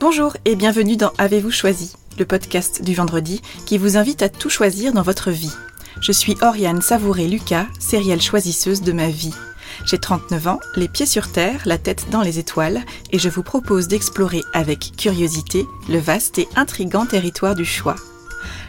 [0.00, 4.48] Bonjour et bienvenue dans Avez-vous choisi, le podcast du vendredi qui vous invite à tout
[4.48, 5.52] choisir dans votre vie.
[6.00, 9.34] Je suis Oriane Savouré-Lucas, sérielle choisisseuse de ma vie.
[9.84, 12.80] J'ai 39 ans, les pieds sur terre, la tête dans les étoiles,
[13.12, 17.96] et je vous propose d'explorer avec curiosité le vaste et intrigant territoire du choix.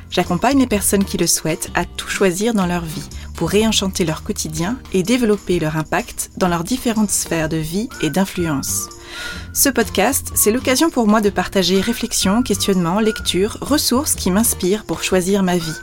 [0.10, 4.24] J'accompagne les personnes qui le souhaitent à tout choisir dans leur vie pour réenchanter leur
[4.24, 8.90] quotidien et développer leur impact dans leurs différentes sphères de vie et d'influence.
[9.54, 15.04] Ce podcast, c'est l'occasion pour moi de partager réflexions, questionnements, lectures, ressources qui m'inspirent pour
[15.04, 15.76] choisir ma vie.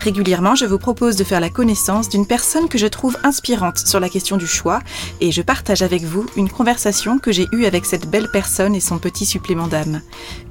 [0.00, 4.00] Régulièrement, je vous propose de faire la connaissance d'une personne que je trouve inspirante sur
[4.00, 4.80] la question du choix
[5.20, 8.80] et je partage avec vous une conversation que j'ai eue avec cette belle personne et
[8.80, 10.02] son petit supplément d'âme.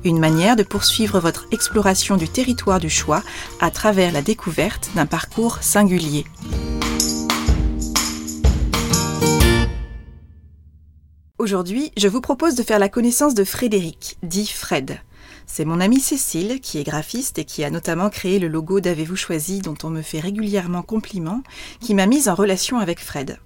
[0.04, 3.22] Une manière de poursuivre votre exploration du territoire du choix
[3.60, 6.26] à travers la découverte d'un parcours singulier.
[11.38, 15.00] Aujourd'hui, je vous propose de faire la connaissance de Frédéric, dit Fred.
[15.46, 19.16] C'est mon amie Cécile, qui est graphiste et qui a notamment créé le logo d'Avez-vous
[19.16, 21.44] choisi, dont on me fait régulièrement compliment,
[21.80, 23.38] qui m'a mise en relation avec Fred.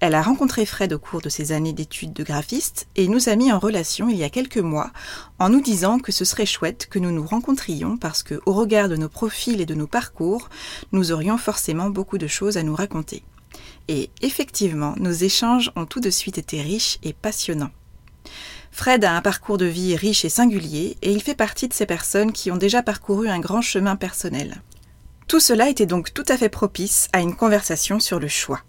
[0.00, 3.36] Elle a rencontré Fred au cours de ses années d'études de graphiste et nous a
[3.36, 4.90] mis en relation il y a quelques mois
[5.38, 8.88] en nous disant que ce serait chouette que nous nous rencontrions parce que, au regard
[8.88, 10.48] de nos profils et de nos parcours,
[10.92, 13.22] nous aurions forcément beaucoup de choses à nous raconter.
[13.88, 17.70] Et effectivement, nos échanges ont tout de suite été riches et passionnants.
[18.70, 21.86] Fred a un parcours de vie riche et singulier, et il fait partie de ces
[21.86, 24.62] personnes qui ont déjà parcouru un grand chemin personnel.
[25.28, 28.60] Tout cela était donc tout à fait propice à une conversation sur le choix.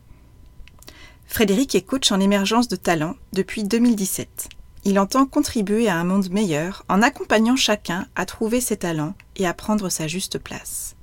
[1.27, 4.49] Frédéric est coach en émergence de talent depuis 2017.
[4.85, 9.47] Il entend contribuer à un monde meilleur en accompagnant chacun à trouver ses talents et
[9.47, 10.95] à prendre sa juste place.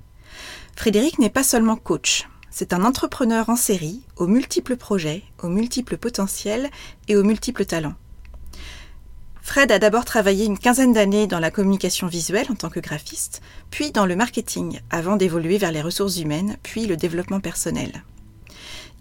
[0.75, 5.97] Frédéric n'est pas seulement coach, c'est un entrepreneur en série, aux multiples projets, aux multiples
[5.97, 6.69] potentiels
[7.07, 7.95] et aux multiples talents.
[9.41, 13.41] Fred a d'abord travaillé une quinzaine d'années dans la communication visuelle en tant que graphiste,
[13.71, 18.03] puis dans le marketing, avant d'évoluer vers les ressources humaines, puis le développement personnel.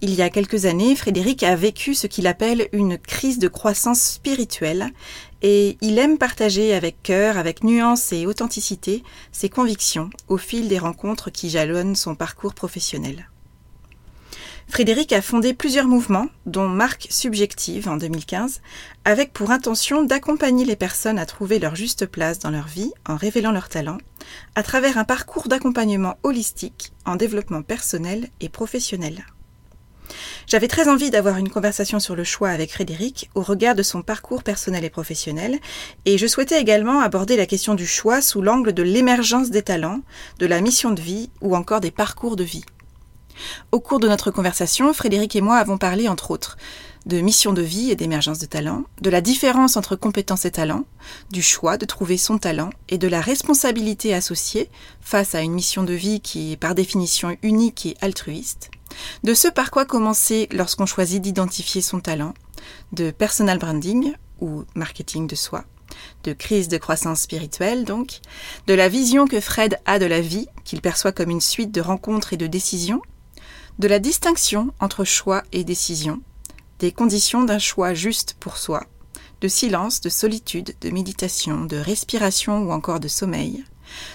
[0.04, 4.02] Il y a quelques années, Frédéric a vécu ce qu'il appelle une crise de croissance
[4.02, 4.88] spirituelle
[5.42, 10.80] et il aime partager avec cœur, avec nuance et authenticité ses convictions au fil des
[10.80, 13.30] rencontres qui jalonnent son parcours professionnel.
[14.66, 18.60] Frédéric a fondé plusieurs mouvements, dont Marque Subjective en 2015,
[19.04, 23.14] avec pour intention d'accompagner les personnes à trouver leur juste place dans leur vie en
[23.14, 23.98] révélant leurs talents,
[24.56, 29.24] à travers un parcours d'accompagnement holistique en développement personnel et professionnel.
[30.52, 34.02] J'avais très envie d'avoir une conversation sur le choix avec Frédéric au regard de son
[34.02, 35.58] parcours personnel et professionnel,
[36.04, 40.02] et je souhaitais également aborder la question du choix sous l'angle de l'émergence des talents,
[40.40, 42.66] de la mission de vie ou encore des parcours de vie.
[43.70, 46.58] Au cours de notre conversation, Frédéric et moi avons parlé, entre autres,
[47.06, 50.84] de mission de vie et d'émergence de talent, de la différence entre compétences et talent,
[51.30, 54.69] du choix de trouver son talent et de la responsabilité associée
[55.00, 58.70] face à une mission de vie qui est par définition unique et altruiste,
[59.25, 62.34] de ce par quoi commencer lorsqu'on choisit d'identifier son talent,
[62.92, 65.64] de personal branding ou marketing de soi,
[66.25, 68.20] de crise de croissance spirituelle donc,
[68.66, 71.81] de la vision que Fred a de la vie, qu'il perçoit comme une suite de
[71.81, 73.02] rencontres et de décisions,
[73.78, 76.20] de la distinction entre choix et décision,
[76.78, 78.84] des conditions d'un choix juste pour soi,
[79.41, 83.64] de silence, de solitude, de méditation, de respiration ou encore de sommeil,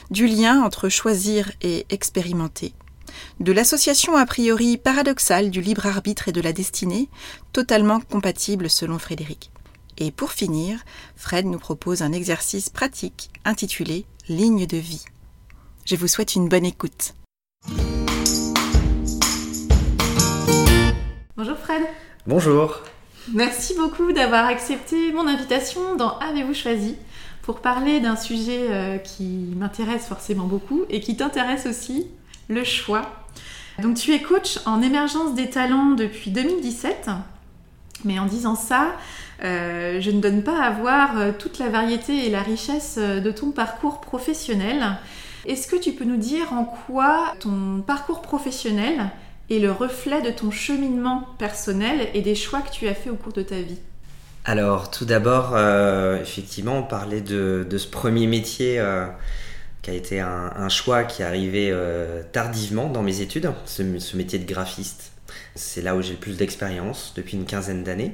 [0.09, 2.73] du lien entre choisir et expérimenter,
[3.39, 7.09] de l'association a priori paradoxale du libre arbitre et de la destinée,
[7.53, 9.51] totalement compatible selon Frédéric.
[9.97, 10.79] Et pour finir,
[11.15, 15.05] Fred nous propose un exercice pratique intitulé Ligne de vie.
[15.85, 17.13] Je vous souhaite une bonne écoute.
[21.35, 21.83] Bonjour Fred.
[22.25, 22.81] Bonjour.
[23.33, 26.95] Merci beaucoup d'avoir accepté mon invitation dans Avez-vous choisi
[27.41, 32.07] pour parler d'un sujet euh, qui m'intéresse forcément beaucoup et qui t'intéresse aussi,
[32.47, 33.11] le choix.
[33.81, 37.09] Donc tu es coach en émergence des talents depuis 2017,
[38.05, 38.95] mais en disant ça,
[39.43, 43.31] euh, je ne donne pas à voir euh, toute la variété et la richesse de
[43.31, 44.97] ton parcours professionnel.
[45.45, 49.09] Est-ce que tu peux nous dire en quoi ton parcours professionnel
[49.49, 53.15] et le reflet de ton cheminement personnel et des choix que tu as fait au
[53.15, 53.79] cours de ta vie?
[54.47, 59.05] Alors, tout d'abord, euh, effectivement, on parlait de, ce premier métier euh,
[59.87, 63.83] qui a été un, choix qui est arrivé euh, tardivement dans mes études, ce,
[64.17, 65.13] métier de graphiste.
[65.55, 68.13] C'est là où j'ai le plus d'expérience depuis une quinzaine d'années.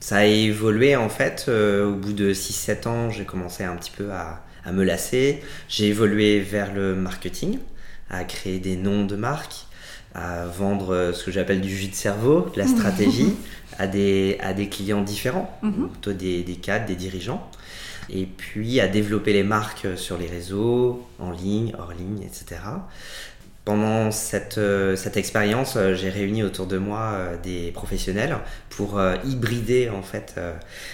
[0.00, 4.10] Ça a évolué en fait, au bout de 6-7 ans, j'ai commencé un petit peu
[4.10, 5.40] à, à me lasser.
[5.68, 7.60] J'ai évolué vers le marketing,
[8.10, 9.66] à créer des noms de marques
[10.16, 13.36] à vendre ce que j'appelle du jus de cerveau, de la stratégie,
[13.78, 15.88] à, des, à des clients différents, mhm.
[15.88, 17.48] plutôt des, des cadres, des dirigeants
[18.10, 22.60] et puis à développer les marques sur les réseaux, en ligne, hors ligne, etc.
[23.64, 28.36] Pendant cette, euh, cette expérience, euh, j'ai réuni autour de moi euh, des professionnels
[28.70, 30.40] pour hybrider en fait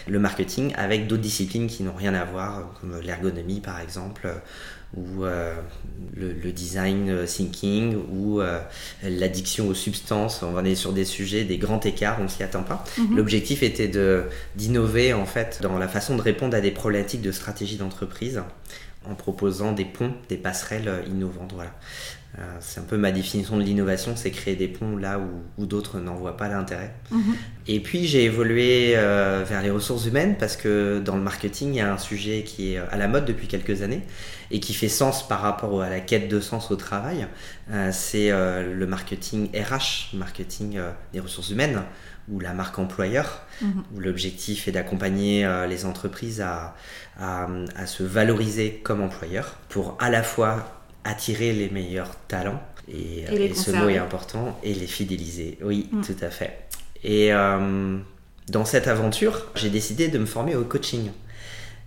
[0.09, 4.29] le marketing avec d'autres disciplines qui n'ont rien à voir, comme l'ergonomie par exemple,
[4.97, 5.23] ou
[6.17, 8.41] le, design thinking, ou
[9.05, 10.43] l'addiction aux substances.
[10.43, 12.83] On est sur des sujets, des grands écarts, on ne s'y attend pas.
[12.99, 13.17] Mhm.
[13.17, 13.93] L'objectif était
[14.57, 18.43] d'innover en fait dans la façon de répondre à des problématiques de stratégie d'entreprise
[19.09, 21.53] en proposant des ponts, des passerelles innovantes.
[21.55, 21.71] Voilà.
[22.37, 25.19] Euh, c'est un peu ma définition de l'innovation, c'est créer des ponts là
[25.57, 26.93] où, d'autres n'en voient pas l'intérêt.
[27.11, 27.35] Mhm.
[27.67, 31.77] Et puis j'ai évolué euh, vers les ressources humaines parce que dans le marketing, il
[31.77, 34.03] y a un sujet qui est à la mode depuis quelques années
[34.51, 37.27] et qui fait sens par rapport à la quête de sens au travail.
[37.71, 40.79] Euh, c'est le marketing RH, marketing
[41.13, 41.83] des ressources humaines
[42.31, 43.85] ou la marque employeur, mhm.
[43.95, 46.77] où l'objectif est d'accompagner les entreprises à,
[47.19, 52.63] à, se valoriser comme employeur pour à la fois attirer les meilleurs talents,
[52.93, 53.25] et,
[53.55, 55.59] ce mot est important, et les fidéliser.
[55.63, 56.03] Oui, mm.
[56.03, 56.59] tout à fait.
[57.05, 57.99] Et euh,
[58.49, 61.11] dans cette aventure, j'ai décidé de me former au coaching.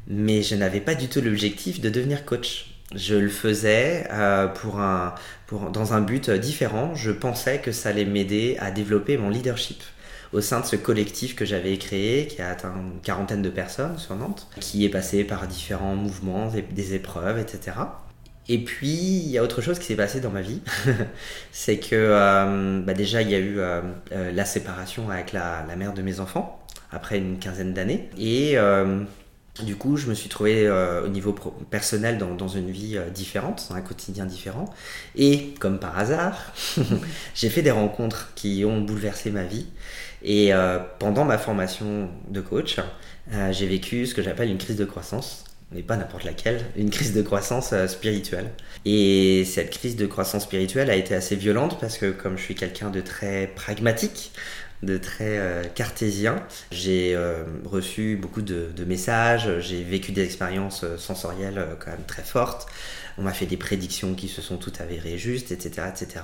[0.08, 2.76] Mais je n'avais pas du tout l'objectif de devenir coach.
[2.94, 5.16] Je le faisais euh, pour un,
[5.48, 6.94] pour, dans un but différent.
[6.96, 9.82] Je pensais que ça allait m'aider à développer mon leadership
[10.34, 13.98] au sein de ce collectif que j'avais créé, qui a atteint une quarantaine de personnes
[13.98, 17.74] sur Nantes, qui est passé par différents mouvements, des épreuves, etc.
[18.52, 20.60] Et puis, il y a autre chose qui s'est passé dans ma vie.
[21.54, 23.80] c'est que euh, bah déjà, il y a eu euh,
[24.12, 26.62] euh, la séparation avec la, mère de mes enfants,
[26.92, 28.10] après une quinzaine d'années.
[28.18, 28.58] Et
[29.64, 31.34] du coup, je me suis trouvé au niveau
[31.70, 34.66] personnel dans, dans, une vie différente, dans un quotidien différent.
[35.16, 36.52] Et comme par hasard,
[37.34, 39.68] j'ai fait des rencontres qui ont bouleversé ma vie.
[40.24, 40.52] Et
[41.00, 42.80] pendant ma formation de coach,
[43.52, 47.14] j'ai vécu ce que j'appelle une crise de croissance mais pas n'importe laquelle, une crise
[47.14, 48.52] de croissance euh, spirituelle.
[48.86, 52.56] Et cette crise de croissance spirituelle a été assez violente parce que comme je suis
[52.56, 54.34] quelqu'un de très pragmatique,
[54.84, 60.84] de très euh, cartésien, j'ai euh, reçu beaucoup de, de messages, j'ai vécu des expériences
[60.98, 62.68] sensorielles quand même très fortes,
[63.22, 65.88] on m'a fait des prédictions qui se sont toutes avérées justes, etc.
[65.90, 66.22] etc.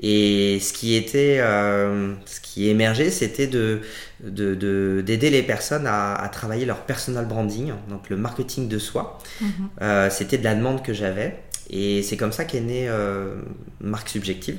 [0.00, 3.82] Et ce qui était, euh, ce qui émergeait, c'était de,
[4.20, 9.18] d'aider les personnes à, travailler leur personal branding, donc le marketing de soi.
[9.40, 9.46] Mm-hmm.
[9.82, 11.38] Euh, c'était de la demande que j'avais.
[11.70, 13.36] Et c'est comme ça qu'est née euh,
[13.80, 14.58] Marque Subjective,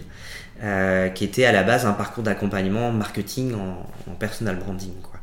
[1.16, 4.94] qui était à la base un parcours d'accompagnement marketing en, personal branding.
[5.02, 5.20] Quoi.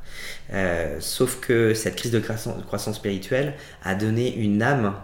[1.00, 3.55] sauf que cette crise de croissance, de croissance spirituelle
[3.85, 4.94] a donné une âme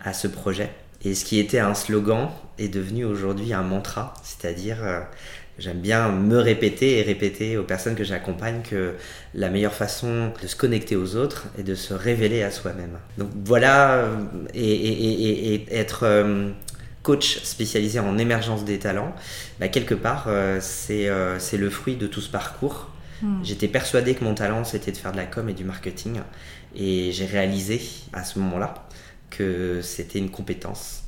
[0.00, 0.70] à ce projet.
[1.04, 2.28] Et ce qui était un slogan
[2.58, 5.00] est devenu aujourd'hui un mantra, c'est-à-dire euh,
[5.58, 8.94] j'aime bien me répéter et répéter aux personnes que j'accompagne que
[9.34, 12.98] la meilleure façon de se connecter aux autres est de se révéler à soi-même.
[13.16, 14.08] Donc voilà,
[14.54, 16.50] et, être euh,
[17.04, 19.14] coach spécialisé en émergence des talents,
[19.60, 22.90] bah, quelque part euh, c'est le fruit de tout ce parcours.
[23.22, 23.42] Hmm.
[23.44, 26.20] J'étais persuadé que mon talent c'était de faire de la com et du marketing
[26.74, 27.80] et j'ai réalisé
[28.12, 28.87] à ce moment-là
[29.30, 31.04] que c'était une compétence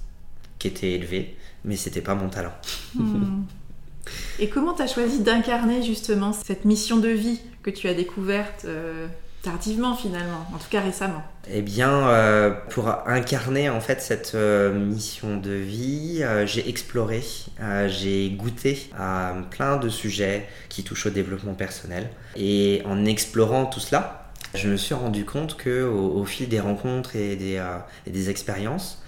[0.59, 2.55] qui était élevée, mais c'était pas mon talent.
[2.95, 3.43] Hmm.
[4.39, 8.65] Et comment tu as choisi d'incarner justement cette mission de vie que tu as découverte
[8.65, 9.07] euh,
[9.43, 11.23] tardivement finalement, en tout cas récemment?
[11.51, 17.23] Eh bien, euh, pour incarner en fait cette euh, mission de vie, j'ai exploré,
[17.89, 22.09] j'ai goûté à plein de sujets qui touchent au développement personnel.
[22.37, 24.20] Et en explorant tout cela,
[24.55, 29.03] je me suis rendu compte que au, fil des rencontres et des, euh, expériences,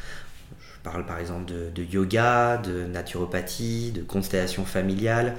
[0.61, 5.35] je parle par exemple de, yoga, de naturopathie, de constellation familiale,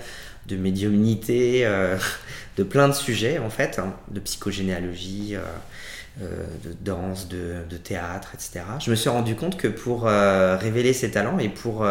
[0.48, 1.98] de médiumnité, euh,
[2.58, 8.62] de plein de sujets en fait, hein, de psychogénéalogie, euh, de danse, de, théâtre, etc.
[8.80, 11.86] Je me suis rendu compte que pour révéler ses talents et pour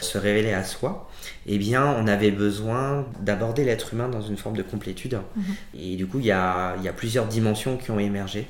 [0.00, 1.10] se révéler à soi,
[1.46, 5.18] eh bien, on avait besoin d'aborder l'être humain dans une forme de complétude.
[5.36, 5.44] Mhm.
[5.78, 8.46] Et du coup, il y a, plusieurs dimensions qui ont émergé.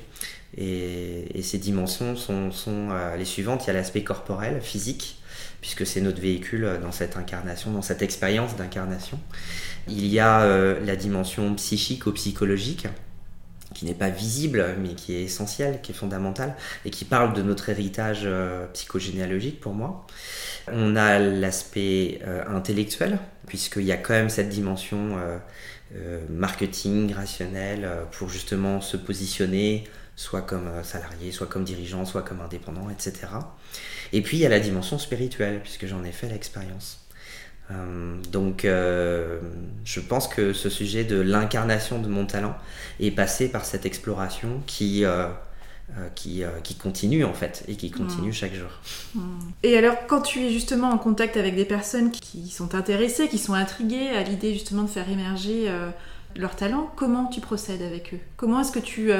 [0.57, 3.65] Et, ces dimensions sont, euh, les suivantes.
[3.65, 5.21] Il y a l'aspect corporel, physique,
[5.61, 9.19] puisque c'est notre véhicule dans cette incarnation, dans cette expérience d'incarnation.
[9.87, 12.87] Il y a euh, la dimension psychique ou psychologique,
[13.77, 17.43] qui n'est pas visible, mais qui est essentielle, qui est fondamentale, et qui parle de
[17.43, 20.07] notre héritage euh, psychogénéalogique pour moi.
[20.67, 25.19] On a l'aspect euh, intellectuel, puisqu'il y a quand même cette dimension
[25.93, 29.83] euh, marketing, rationnel, pour justement se positionner,
[30.15, 33.27] soit comme salarié, soit comme dirigeant, soit comme indépendant, etc.
[34.11, 37.06] Et puis il y a la dimension spirituelle, puisque j'en ai fait l'expérience.
[38.31, 42.55] Donc, je pense que ce sujet de l'incarnation de mon talent
[42.99, 45.05] est passé par cette exploration qui
[45.95, 48.33] euh, qui, euh, qui, continue en fait et qui continue mm.
[48.33, 48.67] chaque jour.
[49.15, 49.21] Mm.
[49.63, 53.37] Et alors quand tu es justement en contact avec des personnes qui sont intéressées, qui
[53.37, 55.89] sont intriguées à l'idée justement de faire émerger euh,
[56.35, 58.19] leur talent, comment tu procèdes avec eux?
[58.35, 59.11] Comment est-ce que tu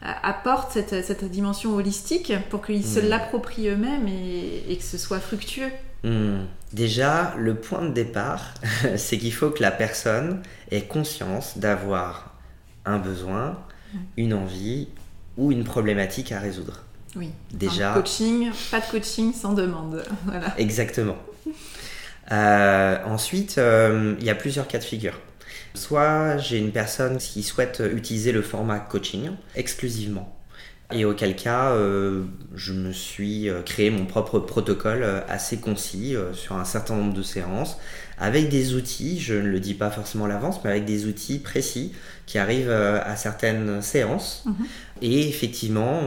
[0.00, 3.08] apportes cette, cette, dimension holistique pour qu'ils se mm.
[3.10, 5.70] l'approprient eux-mêmes et, et, que ce soit fructueux?
[6.72, 8.54] Déjà, le point de départ,
[8.96, 12.34] c'est qu'il faut que la personne ait conscience d'avoir
[12.84, 13.58] un besoin,
[14.16, 14.88] une envie,
[15.36, 16.82] ou une problématique à résoudre.
[17.16, 17.30] Oui.
[17.52, 17.92] Déjà.
[17.92, 20.02] coaching, pas de coaching sans demande.
[20.24, 20.52] Voilà.
[20.58, 21.16] Exactement.
[22.32, 25.20] Euh, ensuite, euh, il y a plusieurs cas de figure.
[25.74, 30.33] Soit j'ai une personne qui souhaite utiliser le format coaching exclusivement.
[30.92, 32.24] Et auquel cas, euh,
[32.54, 37.78] je me suis créé mon propre protocole assez concis sur un certain nombre de séances,
[38.18, 41.38] avec des outils, je ne le dis pas forcément à l'avance, mais avec des outils
[41.38, 41.92] précis
[42.26, 44.44] qui arrivent à certaines séances.
[44.46, 44.66] Mhm.
[45.02, 46.00] Et effectivement,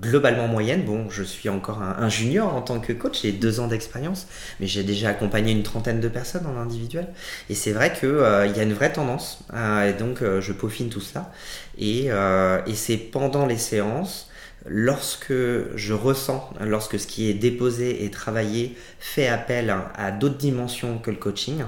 [0.00, 3.66] globalement moyenne, bon, je suis encore un, junior en tant que coach, j'ai deux ans
[3.66, 4.26] d'expérience,
[4.60, 7.08] mais j'ai déjà accompagné une trentaine de personnes en individuel.
[7.50, 10.52] Et c'est vrai qu'il euh, y a une vraie tendance, euh, et donc euh, je
[10.52, 11.32] peaufine tout ça.
[11.76, 14.29] Et, et c'est pendant les séances,
[14.66, 20.98] lorsque je ressens, lorsque ce qui est déposé et travaillé fait appel à d'autres dimensions
[20.98, 21.64] que le coaching,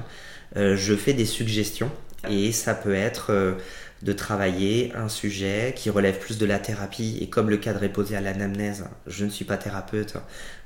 [0.57, 1.91] je fais des suggestions.
[2.31, 3.57] Et ça peut être
[4.03, 7.89] de travailler un sujet qui relève plus de la thérapie et comme le cadre est
[7.89, 10.15] posé à l'anamnèse, je ne suis pas thérapeute,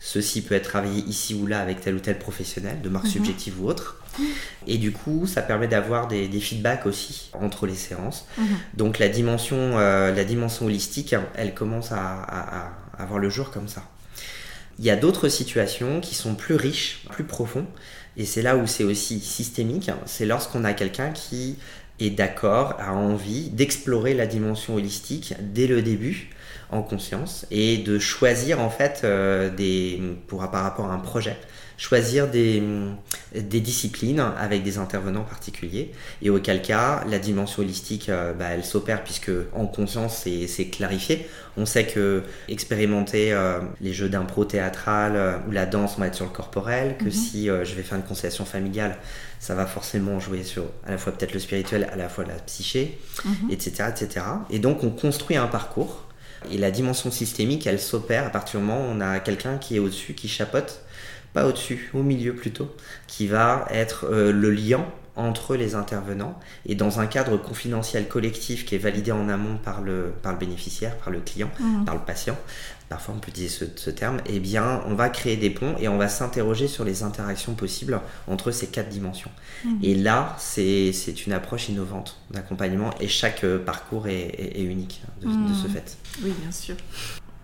[0.00, 3.12] ceci peut être travaillé ici ou là avec tel ou tel professionnel, de marque mhm.
[3.12, 4.00] subjective ou autre.
[4.66, 8.26] Et du coup, ça permet d'avoir des, feedbacks aussi entre les séances.
[8.38, 8.46] Mhm.
[8.74, 13.68] Donc la dimension, euh, la dimension holistique, elle commence à, à avoir le jour comme
[13.68, 13.82] ça.
[14.78, 17.66] Il y a d'autres situations qui sont plus riches, plus profondes,
[18.16, 19.90] et c'est là où c'est aussi systémique.
[20.06, 21.56] C'est lorsqu'on a quelqu'un qui
[22.00, 26.30] est d'accord, a envie d'explorer la dimension holistique dès le début
[26.70, 31.36] en conscience et de choisir en fait euh, des pour par rapport à un projet
[31.78, 32.62] choisir des,
[33.34, 38.64] des disciplines avec des intervenants particuliers et auquel cas la dimension holistique euh, bah, elle
[38.64, 45.42] s'opère puisque en conscience c'est clarifié on sait que expérimenter euh, les jeux d'impro théâtral
[45.46, 47.10] ou la danse va être sur le corporel que mhm.
[47.10, 48.96] si je vais faire une conciliation familiale
[49.38, 52.34] ça va forcément jouer sur à la fois peut-être le spirituel, à la fois la
[52.34, 52.98] psyché,
[53.50, 53.90] etc., mhm.
[53.90, 54.26] etc.
[54.50, 56.04] Et donc on construit un parcours.
[56.50, 59.76] Et la dimension systémique, elle s'opère à partir du moment où on a quelqu'un qui
[59.76, 60.82] est au-dessus, qui chapote,
[61.32, 62.74] pas au-dessus, au milieu plutôt,
[63.06, 68.66] qui va être euh, le lien entre les intervenants et dans un cadre confidentiel collectif
[68.66, 71.84] qui est validé en amont par le, par le bénéficiaire, par le client, mhm.
[71.86, 72.36] par le patient,
[72.88, 75.98] parfois on peut utiliser ce, terme, eh bien on va créer des ponts et on
[75.98, 79.30] va s'interroger sur les interactions possibles entre ces quatre dimensions.
[79.64, 79.78] Mhm.
[79.82, 80.92] Et là, c'est
[81.26, 85.72] une approche innovante d'accompagnement et chaque euh, parcours est, unique de, de, ce mhm.
[85.72, 85.96] fait.
[86.22, 86.76] Oui, bien sûr.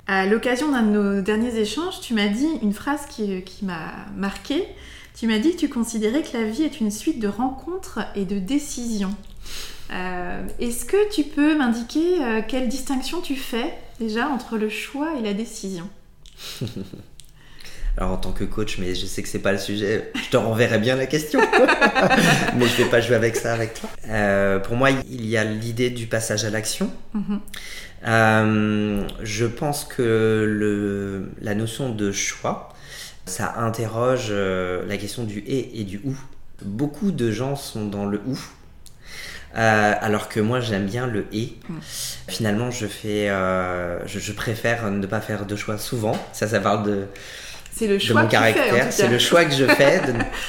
[0.06, 4.06] À l'occasion d'un de nos derniers échanges, tu m'as dit une phrase qui, qui m'a
[4.16, 4.66] marquée.
[5.14, 8.24] Tu m'as dit que tu considérais que la vie est une suite de rencontres et
[8.24, 9.14] de décisions.
[9.92, 15.16] Euh, est-ce que tu peux m'indiquer euh, quelle distinction tu fais déjà entre le choix
[15.18, 15.88] et la décision
[17.98, 20.36] Alors en tant que coach, mais je sais que c'est pas le sujet, je te
[20.38, 21.40] renverrai bien la question.
[22.56, 23.90] mais je vais pas jouer avec ça avec toi.
[24.08, 26.90] Euh, pour moi, il y a l'idée du passage à l'action.
[27.12, 27.40] Mhm.
[29.22, 32.70] je pense que le, la notion de choix,
[33.26, 36.16] ça interroge euh, la question du et et du ou.
[36.64, 38.38] Beaucoup de gens sont dans le ou.
[39.54, 41.54] Euh, alors que moi j'aime bien le et.
[42.28, 46.16] Finalement, je fais, euh, je, préfère ne pas faire de choix souvent.
[46.32, 47.06] Ça, ça parle de,
[47.70, 48.92] c'est le choix mon caractère.
[48.92, 50.00] C'est le choix que je fais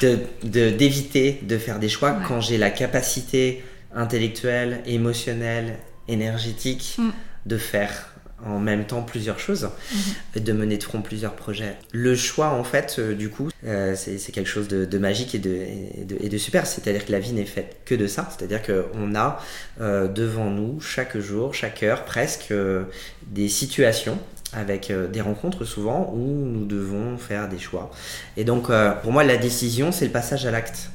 [0.44, 3.64] d'éviter de, de, faire des choix quand j'ai la capacité
[3.96, 7.10] intellectuelle, émotionnelle, énergétique mm.
[7.46, 8.13] de faire
[8.46, 9.70] en même temps plusieurs choses,
[10.36, 10.44] mhm.
[10.44, 11.78] de mener de front plusieurs projets.
[11.92, 15.66] Le choix, en fait, euh, du coup, euh, c'est quelque chose de, magique et de,
[16.20, 16.66] et de, super.
[16.66, 18.30] C'est-à-dire que la vie n'est faite que de ça.
[18.30, 19.40] C'est-à-dire qu'on a
[19.82, 22.54] euh, devant nous, chaque jour, chaque heure, presque,
[23.28, 24.18] des situations
[24.56, 27.90] avec des rencontres souvent où nous devons faire des choix.
[28.38, 28.68] Et donc,
[29.02, 30.90] pour moi, la décision, c'est le passage à l'acte.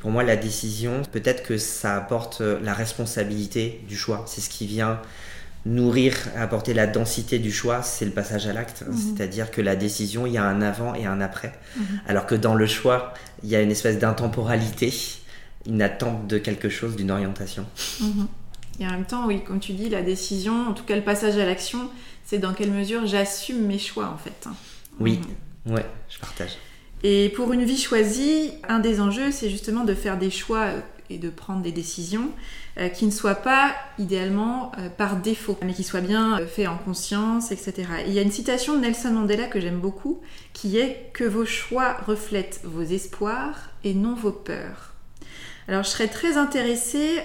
[0.00, 4.24] Pour moi, la décision, peut-être que ça apporte la responsabilité du choix.
[4.28, 5.00] C'est ce qui vient
[5.66, 8.84] nourrir, apporter la densité du choix, c'est le passage à l'acte.
[8.86, 8.96] Mhm.
[8.96, 11.52] C'est-à-dire que la décision, il y a un avant et un après.
[11.76, 12.00] Mhm.
[12.06, 14.92] Alors que dans le choix, il y a une espèce d'intemporalité,
[15.66, 17.66] une attente de quelque chose, d'une orientation.
[18.00, 18.28] Mhm.
[18.80, 21.36] Et en même temps, oui, comme tu dis, la décision, en tout cas le passage
[21.36, 21.90] à l'action,
[22.24, 24.48] c'est dans quelle mesure j'assume mes choix en fait.
[25.00, 25.20] Oui,
[25.66, 26.56] ouais, je partage.
[27.02, 30.70] Et pour une vie choisie, un des enjeux, c'est justement de faire des choix
[31.10, 32.30] et de prendre des décisions
[32.78, 36.68] euh, qui ne soient pas idéalement euh, par défaut, mais qui soient bien euh, faits
[36.68, 37.88] en conscience, etc.
[38.06, 40.20] il y a une citation de Nelson Mandela que j'aime beaucoup,
[40.52, 44.94] qui est que vos choix reflètent vos espoirs et non vos peurs.
[45.66, 47.22] Alors je serais très intéressée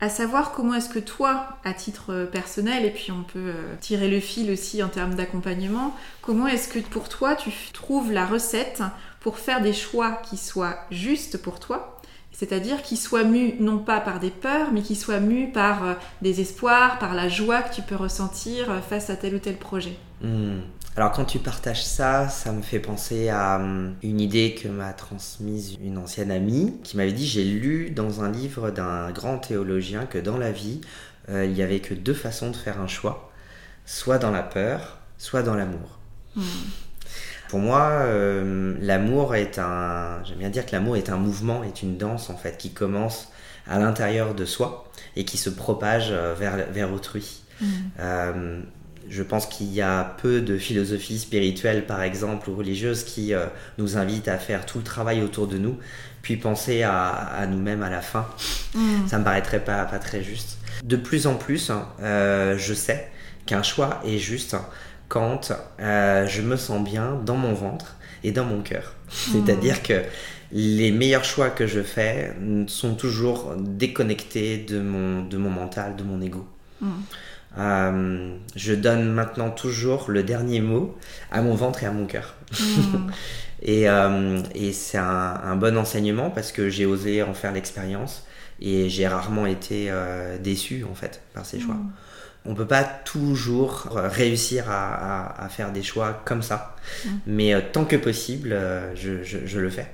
[0.00, 4.18] à savoir comment est-ce que toi, à titre personnel, et puis on peut tirer le
[4.18, 8.82] fil aussi en termes d'accompagnement, comment est-ce que pour toi tu trouves la recette
[9.20, 11.93] pour faire des choix qui soient justes pour toi
[12.34, 15.94] c'est-à-dire qu'il soit mu non pas par des peurs, mais qu'il soit mu par euh,
[16.20, 19.56] des espoirs, par la joie que tu peux ressentir euh, face à tel ou tel
[19.56, 19.96] projet.
[20.20, 20.58] Hmm.
[20.96, 24.92] Alors quand tu partages ça, ça me fait penser à hum, une idée que m'a
[24.92, 30.06] transmise une ancienne amie qui m'avait dit j'ai lu dans un livre d'un grand théologien
[30.06, 30.80] que dans la vie,
[31.28, 33.30] euh, il n'y avait que deux façons de faire un choix,
[33.86, 35.98] soit dans la peur, soit dans l'amour.
[36.34, 36.42] Hmm.
[37.54, 40.18] Pour moi, euh, l'amour est un.
[40.24, 43.28] J'aime bien dire que l'amour est un mouvement, est une danse en fait, qui commence
[43.68, 47.44] à l'intérieur de soi et qui se propage euh, vers, vers autrui.
[47.60, 47.66] Mm.
[48.00, 48.60] Euh,
[49.08, 53.32] je pense qu'il y a peu de philosophies spirituelles, par exemple, ou religieuses, qui
[53.78, 55.78] nous invitent à faire tout le travail autour de nous,
[56.22, 58.26] puis penser à, nous-mêmes à la fin.
[58.74, 59.06] Mm.
[59.06, 60.58] Ça me paraîtrait pas, pas très juste.
[60.82, 63.12] De plus en plus, hein, je sais
[63.46, 64.56] qu'un choix est juste
[65.08, 68.94] quand euh, je me sens bien dans mon ventre et dans mon cœur.
[69.06, 69.32] Hmm.
[69.32, 70.02] C'est-à-dire que
[70.52, 72.34] les meilleurs choix que je fais
[72.66, 76.46] sont toujours déconnectés de mon, de mon mental, de mon ego.
[76.80, 76.90] Hmm.
[77.56, 80.96] Euh, je donne maintenant toujours le dernier mot
[81.30, 82.34] à mon ventre et à mon cœur.
[82.52, 83.10] Hmm.
[83.62, 88.26] et, euh, et c'est un, bon enseignement parce que j'ai osé en faire l'expérience
[88.60, 89.92] et j'ai rarement été
[90.40, 91.76] déçu en fait par ces choix
[92.46, 96.76] on peut pas toujours euh, réussir à, faire des choix comme ça.
[97.04, 97.08] Mm.
[97.26, 99.90] Mais euh, tant que possible, euh, je, le fais.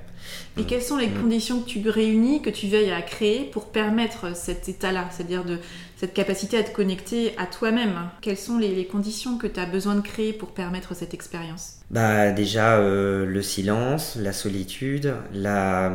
[0.57, 1.21] Et quelles sont les mm.
[1.21, 5.59] conditions que tu réunis, que tu veilles à créer pour permettre cet état-là, c'est-à-dire de
[6.01, 9.95] cette capacité à te connecter à toi-même Quelles sont les, conditions que tu as besoin
[9.95, 11.75] de créer pour permettre cette expérience?
[11.91, 15.91] Bah déjà le silence, la solitude, la,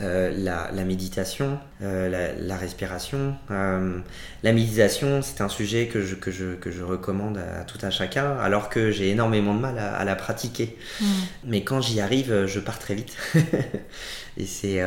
[0.00, 3.36] euh, la, méditation, euh, la, respiration.
[3.52, 4.00] Euh,
[4.42, 7.90] la méditation, c'est un sujet que je, que, je, que je recommande à, tout un
[7.90, 10.76] chacun, alors que j'ai énormément de mal à, la pratiquer.
[11.00, 11.04] Mm.
[11.44, 13.16] Mais quand j'y arrive, je pars très vite.
[14.36, 14.82] Et c'est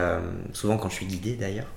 [0.51, 1.67] souvent quand je suis guidé d'ailleurs.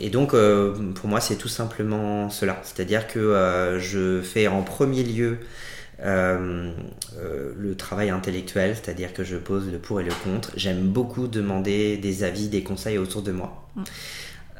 [0.00, 2.60] Et donc, pour moi, c'est tout simplement cela.
[2.62, 5.38] C'est-à-dire que je fais en premier lieu
[6.00, 6.72] euh,
[7.18, 10.50] euh, le travail intellectuel, c'est-à-dire que je pose le pour et le contre.
[10.56, 13.68] J'aime beaucoup demander des avis, des conseils autour de moi.
[13.76, 13.82] Mm.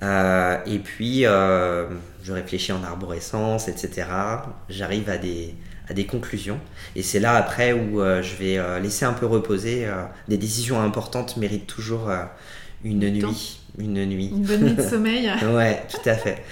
[0.02, 4.06] Euh, et puis, je réfléchis en arborescence, etc.
[4.68, 5.54] J'arrive à des,
[5.88, 6.60] à des conclusions.
[6.94, 9.88] Et c'est là après où je vais laisser un peu reposer.
[10.28, 12.10] des décisions importantes méritent toujours
[12.84, 13.60] une nuit.
[13.78, 14.28] Une nuit.
[14.28, 15.30] Une bonne nuit de sommeil.
[15.54, 16.42] ouais, tout à fait.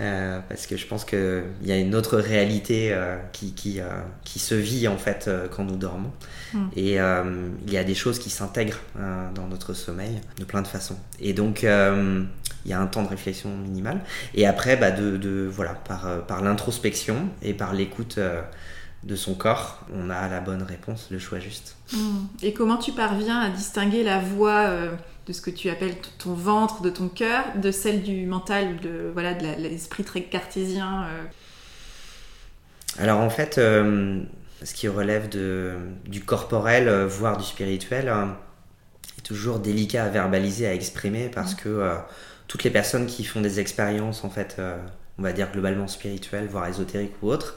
[0.00, 3.84] Euh, parce que je pense qu'il y a une autre réalité euh, qui, qui, euh,
[4.24, 6.10] qui, se vit en fait quand nous dormons.
[6.52, 6.66] Hmm.
[6.74, 8.80] Et il y a des choses qui s'intègrent
[9.34, 10.96] dans notre sommeil de plein de façons.
[11.20, 14.00] Et donc il y a un temps de réflexion minimal.
[14.34, 18.18] Et après, bah, de, de, voilà, par, par l'introspection et par l'écoute
[19.04, 21.76] de son corps, on a la bonne réponse, le choix juste.
[21.92, 22.24] Hmm.
[22.42, 24.70] Et comment tu parviens à distinguer la voix
[25.26, 29.10] de ce que tu appelles ton ventre, de ton cœur, de celle du mental, de
[29.12, 31.04] voilà, de l'esprit très cartésien.
[31.04, 31.24] Euh.
[32.98, 34.22] Alors en fait, euh,
[34.62, 38.12] ce qui relève de, du corporel, euh, voire du spirituel,
[39.18, 41.90] est toujours délicat à verbaliser, à exprimer, parce que
[42.46, 44.60] toutes les personnes qui font des expériences, en fait,
[45.18, 47.56] on va dire globalement spirituelles, voire ésotériques ou autres,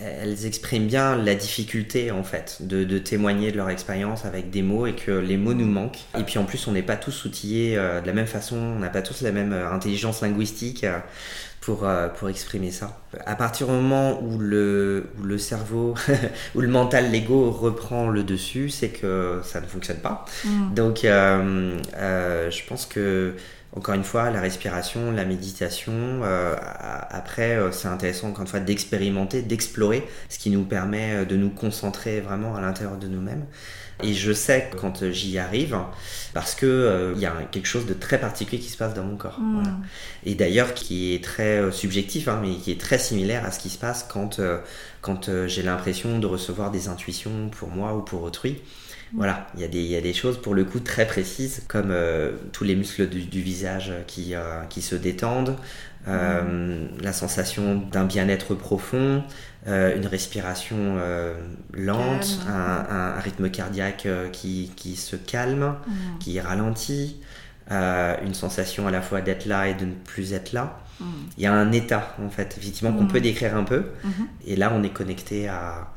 [0.00, 4.86] elles expriment bien la difficulté en fait de, témoigner de leur expérience avec des mots
[4.86, 6.00] et que les mots nous manquent.
[6.18, 8.78] Et puis en plus on n'est pas tous outillés euh, de la même façon, on
[8.78, 10.98] n'a pas tous la même euh, intelligence linguistique euh,
[11.60, 11.86] pour,
[12.18, 13.00] pour exprimer ça.
[13.24, 15.94] À partir du moment où le, où le cerveau,
[16.56, 20.24] où le mental, l'ego reprend le dessus, c'est que ça ne fonctionne pas.
[20.44, 20.74] Mm.
[20.74, 23.34] Donc je pense que
[23.74, 25.92] encore une fois, la respiration, la méditation.
[25.94, 26.54] Euh,
[27.10, 31.36] après, euh, c'est intéressant, encore une fois, d'expérimenter, d'explorer, ce qui nous permet euh, de
[31.36, 33.46] nous concentrer vraiment à l'intérieur de nous-mêmes.
[34.02, 35.78] Et je sais quand j'y arrive,
[36.34, 39.16] parce que il y a quelque chose de très particulier qui se passe dans mon
[39.16, 39.38] corps.
[39.38, 39.84] Hmm.
[40.24, 43.68] Et d'ailleurs, qui est très subjectif, hein, mais qui est très similaire à ce qui
[43.68, 44.40] se passe quand,
[45.02, 48.60] quand j'ai l'impression de recevoir des intuitions pour moi ou pour autrui.
[49.14, 51.62] Voilà, il y, a des, il y a des choses pour le coup très précises,
[51.68, 55.56] comme euh, tous les muscles du, du visage qui, euh, qui se détendent,
[56.08, 59.22] euh, la sensation d'un bien-être profond,
[59.68, 61.34] euh, une respiration euh,
[61.74, 66.18] lente, un, un- un rythme cardiaque euh, qui, qui se calme, Mm.
[66.18, 67.20] qui ralentit,
[67.70, 70.80] euh, une sensation à la fois d'être là et de ne plus être là.
[71.00, 71.04] Mm.
[71.36, 73.84] Il y a un état, en fait, effectivement, qu'on peut décrire un peu.
[74.04, 74.26] Mhm.
[74.46, 75.88] Et là, on est connecté à-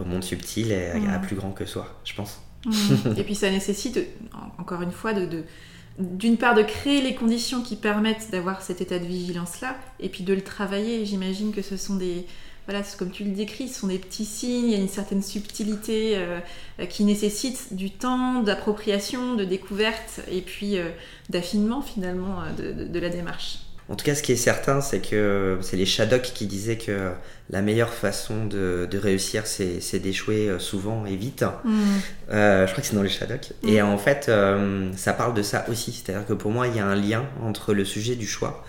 [0.00, 1.20] au monde subtil et à, à Mhm.
[1.26, 2.40] plus grand que soi, je pense.
[2.66, 2.70] Mm.
[3.16, 3.98] Et puis ça nécessite,
[4.34, 5.44] en- encore une fois, de, de-
[5.98, 10.24] d'une part de créer les conditions qui permettent d'avoir cet état de vigilance-là, et puis
[10.24, 11.04] de le travailler.
[11.06, 12.26] J'imagine que ce sont des...
[12.66, 15.22] Voilà, comme tu le décris, ce sont des petits signes, il y a une certaine
[15.22, 16.38] subtilité euh,
[16.88, 20.90] qui nécessite du temps, d'appropriation, de découverte, et puis euh,
[21.30, 23.58] d'affinement finalement euh, de, de- de la démarche.
[23.90, 27.10] En tout cas, ce qui est certain, c'est que c'est les Shadok qui disaient que
[27.50, 31.44] la meilleure façon de, de réussir, c'est d'échouer euh, souvent et vite.
[32.30, 33.50] Euh, je crois que c'est dans les Shadok.
[33.64, 33.68] Mm.
[33.68, 35.90] Et en fait, euh, ça parle de ça aussi.
[35.92, 38.64] C'est-à-dire que pour moi, il y a un lien entre le sujet du choix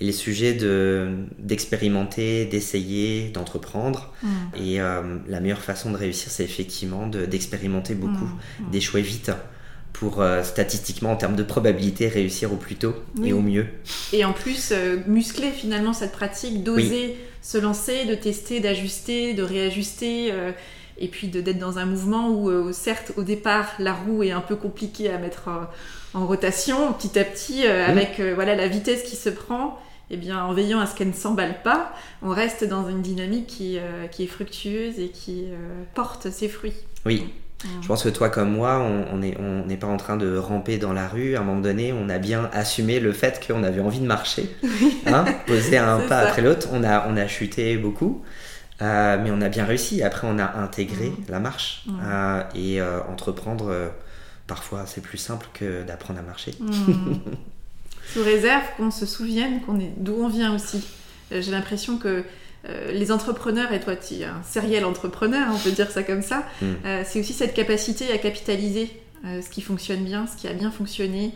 [0.00, 1.08] et les sujets de-
[1.38, 4.12] d'expérimenter, d'essayer, d'entreprendre.
[4.22, 4.28] Mm.
[4.56, 8.28] Et euh, la meilleure façon de réussir, c'est effectivement de- d'expérimenter beaucoup,
[8.60, 8.70] Mm.
[8.72, 9.30] d'échouer vite
[9.94, 13.30] pour euh, statistiquement, en termes de probabilité, réussir au plus tôt Oui.
[13.30, 13.66] et au mieux.
[14.12, 19.42] Et en plus, euh, muscler finalement cette pratique, d'oser se lancer, de tester, d'ajuster, de
[19.42, 20.50] réajuster, euh,
[20.98, 24.40] et puis de- d'être dans un mouvement où, certes, au départ, la roue est un
[24.40, 25.48] peu compliquée à mettre
[26.14, 29.78] en rotation, petit à petit, avec voilà, la vitesse qui se prend,
[30.10, 33.46] et bien, en veillant à ce qu'elle ne s'emballe pas, on reste dans une dynamique
[33.48, 33.78] qui,
[34.12, 35.46] qui est fructueuse et qui
[35.94, 36.74] porte ses fruits.
[37.04, 37.24] Oui,
[37.80, 38.78] Je pense que toi comme moi,
[39.12, 41.36] on n'est on pas en train de ramper dans la rue.
[41.36, 44.54] À un moment donné, on a bien assumé le fait qu'on avait envie de marcher,
[45.06, 46.28] hein, poser un pas ça.
[46.28, 46.68] après l'autre.
[46.72, 48.22] On a, on a chuté beaucoup,
[48.82, 50.02] euh, mais on a bien réussi.
[50.02, 53.92] Après, on a intégré la marche euh, et euh, entreprendre.
[54.46, 56.52] parfois, c'est plus simple que d'apprendre à marcher.
[58.12, 60.84] Sous réserve qu'on se souvienne qu'on est d'où on vient aussi.
[61.30, 62.22] J'ai l'impression que
[62.68, 66.22] euh, les entrepreneurs, et toi tu es un serial entrepreneur, on peut dire ça comme
[66.22, 66.66] ça, Mm.
[66.86, 68.90] euh, c'est aussi cette capacité à capitaliser
[69.26, 71.32] euh, ce qui fonctionne bien, ce qui a bien fonctionné,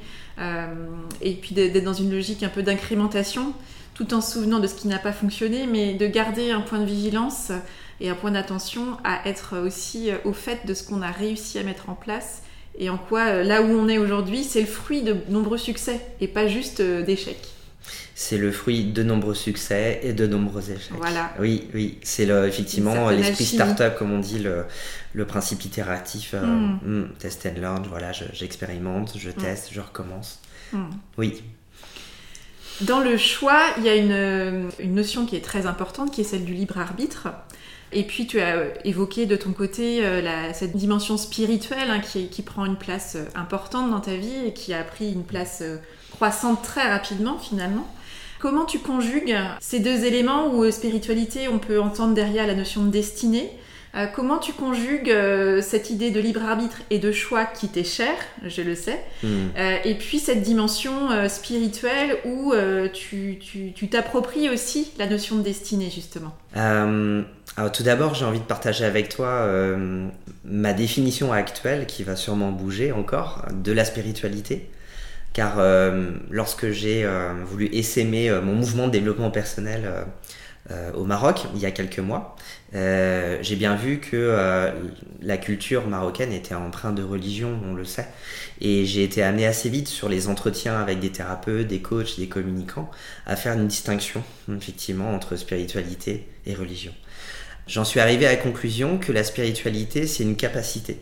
[1.20, 3.54] et puis d'être dans une logique un peu d'incrémentation,
[3.94, 6.78] tout en se souvenant de ce qui n'a pas fonctionné, mais de garder un point
[6.78, 7.50] de vigilance
[8.00, 11.64] et un point d'attention à être aussi au fait de ce qu'on a réussi à
[11.64, 12.42] mettre en place
[12.78, 16.28] et en quoi là où on est aujourd'hui, c'est le fruit de nombreux succès et
[16.28, 17.48] pas juste d'échecs.
[18.20, 20.90] C'est le fruit de nombreux succès et de nombreux échecs.
[20.98, 21.32] Voilà.
[21.38, 24.64] Oui, oui, c'est le- effectivement l'esprit startup, comme on dit, le,
[25.12, 26.32] le principe itératif.
[26.34, 26.80] euh, Mm.
[26.82, 30.40] mm, test and learn, voilà, je- j'expérimente, je, teste, je recommence.
[30.72, 30.90] Hmm.
[31.16, 31.42] Oui,
[32.80, 36.24] Dans le choix, il y a une, une notion qui est très importante, qui est
[36.24, 37.28] celle du libre arbitre.
[37.92, 42.00] Et puis tu as euh, évoqué de ton côté euh, la- cette dimension spirituelle hein,
[42.00, 45.24] qui, qui prend une place euh, importante dans ta vie et qui a pris une
[45.24, 45.76] place euh,
[46.10, 47.86] croissante très rapidement finalement.
[48.40, 52.84] Comment tu conjugues ces deux éléments où euh, spiritualité, on peut entendre derrière la notion
[52.84, 53.50] de destinée
[53.96, 57.84] Euh, Comment tu conjugues euh, cette idée de libre arbitre et de choix qui t'est
[57.84, 58.12] cher,
[58.46, 59.26] je le sais, Mm.
[59.56, 60.92] euh, et puis cette dimension
[61.28, 62.52] spirituelle où
[62.92, 66.34] tu tu- tu t'appropries aussi la notion de destinée, justement.
[67.56, 70.06] Alors tout d'abord, j'ai envie de partager avec toi euh,
[70.44, 74.68] ma définition actuelle, qui va sûrement bouger encore, de la spiritualité.
[75.38, 80.02] Car euh, lorsque j'ai euh, voulu essaimer euh, mon mouvement de développement personnel euh,
[80.72, 82.34] euh, au Maroc, il y a quelques mois,
[82.74, 84.72] euh, j'ai bien vu que
[85.22, 88.08] la culture marocaine était empreinte de religion, on le sait.
[88.60, 92.26] Et j'ai été amené assez vite sur les entretiens avec des thérapeutes, des coachs, des
[92.26, 92.90] communicants,
[93.24, 96.92] à faire une distinction, effectivement, entre spiritualité et religion.
[97.68, 101.00] J'en suis arrivé à la conclusion que la spiritualité, c'est une capacité.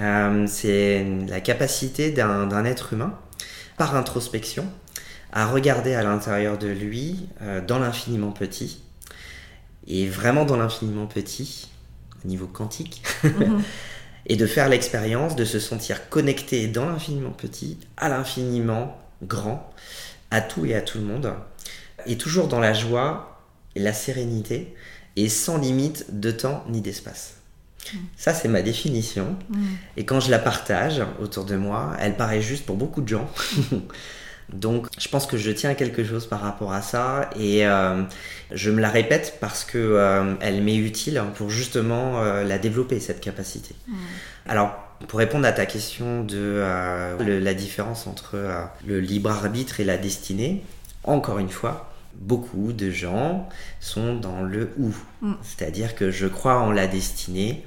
[0.00, 3.18] Euh, c'est la capacité d'un être humain,
[3.76, 4.66] par introspection,
[5.32, 8.82] à regarder à l'intérieur de lui, euh, dans l'infiniment petit,
[9.86, 11.68] et vraiment dans l'infiniment petit,
[12.24, 13.62] au niveau quantique, Mhm.
[14.26, 19.70] et de faire l'expérience de se sentir connecté dans l'infiniment petit, à l'infiniment grand,
[20.30, 21.34] à tout et à tout le monde,
[22.06, 23.42] et toujours dans la joie
[23.74, 24.74] et la sérénité,
[25.16, 27.34] et sans limite de temps ni d'espace.
[28.16, 29.36] Ça, c'est ma définition.
[29.96, 33.28] Et quand je la partage autour de moi, elle paraît juste pour beaucoup de gens.
[34.52, 38.02] Donc, je pense que je tiens à quelque chose par rapport à ça et euh,
[38.52, 43.00] je me la répète parce que euh, elle m'est utile pour justement euh, la développer
[43.00, 43.74] cette capacité.
[44.46, 44.74] Alors,
[45.08, 46.62] pour répondre à ta question de
[47.24, 48.36] le- la différence entre
[48.86, 50.62] le libre arbitre et la destinée,
[51.04, 53.48] encore une fois, beaucoup de gens
[53.80, 54.92] sont dans le ou,
[55.22, 55.32] Mm.
[55.42, 57.64] c'est-à-dire que je crois en la destinée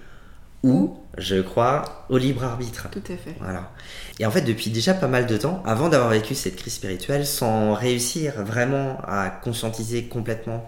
[0.67, 2.89] ou je crois au libre arbitre.
[2.91, 3.35] Tout à fait.
[3.39, 3.71] Voilà.
[4.19, 7.25] Et en fait, depuis déjà pas mal de temps, avant d'avoir vécu cette crise spirituelle,
[7.25, 10.67] sans réussir vraiment à conscientiser complètement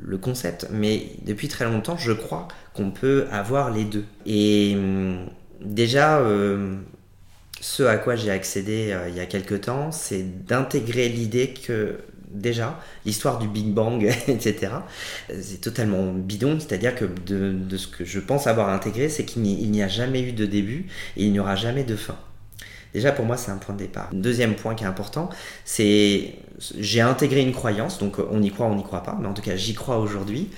[0.00, 4.04] le concept, mais depuis très longtemps, je crois qu'on peut avoir les deux.
[4.26, 5.26] Et hum,
[5.60, 6.76] déjà, euh,
[7.60, 11.98] ce à quoi j'ai accédé euh, il y a quelques temps, c'est d'intégrer l'idée que
[12.30, 14.72] déjà, l'histoire du Big Bang, etc.,
[15.28, 16.58] c'est totalement bidon.
[16.60, 20.32] C'est-à-dire que de, ce que je pense avoir intégré, c'est qu'il n'y a jamais eu
[20.32, 20.86] de début
[21.16, 22.16] et il n'y aura jamais de fin.
[22.96, 24.08] Déjà, pour moi, c'est un point de départ.
[24.14, 25.28] Deuxième point qui est important,
[25.66, 26.32] c'est
[26.78, 29.42] j'ai intégré une croyance, donc on y croit, on n'y croit pas, mais en tout
[29.42, 30.48] cas, j'y crois aujourd'hui.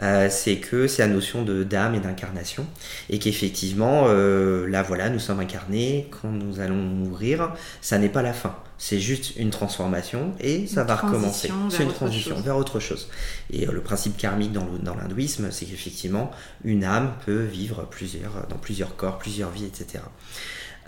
[0.00, 2.64] Euh, c'est que c'est la notion de d'âme et d'incarnation,
[3.10, 6.08] et qu'effectivement, euh, là, voilà, nous sommes incarnés.
[6.22, 8.54] Quand nous allons mourir, ça n'est pas la fin.
[8.78, 11.50] C'est juste une transformation et ça va recommencer.
[11.68, 13.08] C'est une transition vers autre chose.
[13.50, 16.30] Et euh, le principe karmique dans l'hindouisme, c'est qu'effectivement,
[16.62, 20.04] une âme peut vivre plusieurs, dans plusieurs corps, plusieurs vies, etc.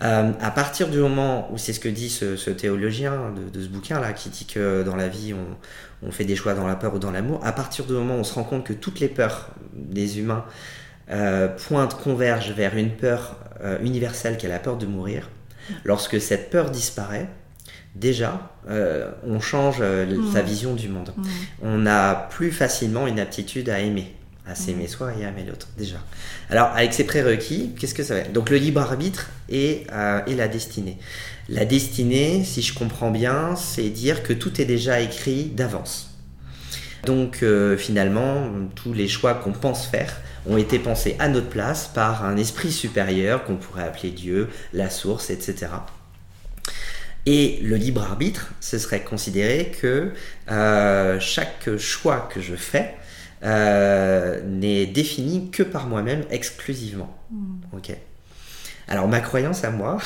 [0.01, 4.13] Euh, à partir du moment où c'est ce que dit ce, théologien de, ce bouquin-là,
[4.13, 5.33] qui dit que dans la vie,
[6.03, 8.19] on, fait des choix dans la peur ou dans l'amour, à partir du moment où
[8.19, 10.43] on se rend compte que toutes les peurs des humains
[11.11, 15.29] euh, pointent, convergent vers une peur euh, universelle qui est la peur de mourir,
[15.83, 17.29] lorsque cette peur disparaît,
[17.93, 18.49] déjà,
[19.23, 20.45] on change sa mmh.
[20.45, 21.13] vision du monde.
[21.15, 21.23] Mmh.
[21.61, 24.15] On a plus facilement une aptitude à aimer
[24.47, 25.97] à s'aimer soi et à aimer l'autre, déjà.
[26.49, 30.35] Alors, avec ces prérequis, qu'est-ce que ça va Donc, le libre arbitre et, euh, et
[30.35, 30.97] la destinée.
[31.47, 36.17] La destinée, si je comprends bien, c'est dire que tout est déjà écrit d'avance.
[37.05, 41.87] Donc, euh, finalement, tous les choix qu'on pense faire ont été pensés à notre place
[41.87, 45.67] par un esprit supérieur qu'on pourrait appeler Dieu, la source, etc.
[47.25, 50.11] Et le libre arbitre, ce serait considérer que
[50.49, 52.95] euh, chaque choix que je fais
[53.43, 57.17] euh, n'est défini que par moi-même exclusivement.
[57.31, 57.55] Hmm.
[57.73, 57.91] Ok.
[58.87, 59.99] Alors ma croyance à moi,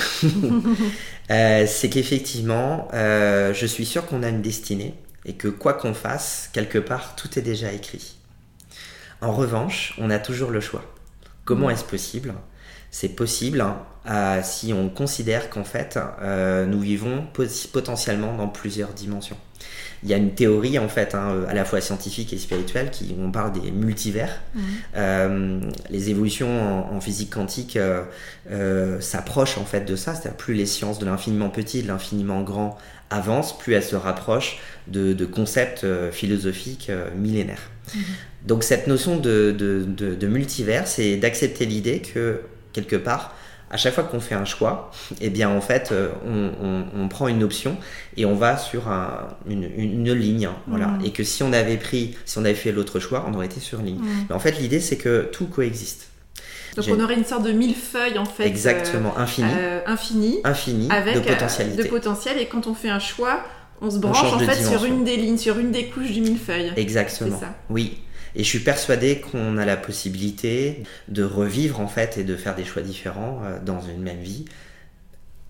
[1.32, 4.96] euh, c'est qu'effectivement, euh, je suis sûr qu'on a une destinée
[5.26, 8.18] et que quoi qu'on fasse, quelque part, tout est déjà écrit.
[9.22, 10.84] En revanche, on a toujours le choix.
[11.46, 11.72] Comment hmm.
[11.72, 12.34] est-ce possible?
[12.92, 13.66] C'est possible
[14.44, 16.00] si on considère qu'en fait,
[16.68, 17.26] nous vivons
[17.72, 19.38] potentiellement dans plusieurs dimensions
[20.06, 23.16] il y a une théorie en fait, hein, à la fois scientifique et spirituelle, qui
[23.20, 24.42] on parle des multivers.
[24.54, 24.64] Mhm.
[24.96, 28.04] Euh, les évolutions en, physique quantique euh,
[28.52, 32.44] euh, s'approchent en fait de ça, c'est-à-dire plus les sciences de l'infiniment petit, de l'infiniment
[32.44, 32.78] grand
[33.10, 37.72] avancent, plus elles se rapprochent de, concepts philosophiques millénaires.
[37.94, 38.02] Mhm.
[38.46, 42.42] Donc cette notion de, de multivers, c'est d'accepter l'idée que
[42.74, 43.34] quelque part,
[43.72, 46.10] à chaque fois qu'on fait un choix, eh bien en fait, euh,
[46.96, 47.78] on, prend une option
[48.18, 48.84] et on va sur
[49.48, 50.88] une, ligne, hein, voilà.
[50.88, 51.06] Mm.
[51.06, 53.60] Et que si on avait pris, si on avait fait l'autre choix, on aurait été
[53.60, 54.00] sur ligne.
[54.00, 54.26] Mm.
[54.30, 56.10] Mais en fait, l'idée c'est que tout coexiste.
[56.76, 58.46] Donc on aurait une sorte de millefeuille en fait.
[58.46, 59.48] Exactement, euh, infini.
[59.58, 60.40] Euh, infini.
[60.44, 60.88] Infini.
[60.92, 61.84] Avec de potentialité.
[61.84, 62.38] de potentiel.
[62.40, 63.44] Et quand on fait un choix,
[63.82, 66.74] on se branche en fait sur une des lignes, sur une des couches du millefeuille.
[66.76, 67.40] Exactement.
[67.40, 67.56] Ça.
[67.70, 67.98] Oui.
[68.36, 72.56] Et je suis persuadé qu'on a la possibilité de revivre en fait et de faire
[72.56, 74.46] des choix différents euh, dans une même vie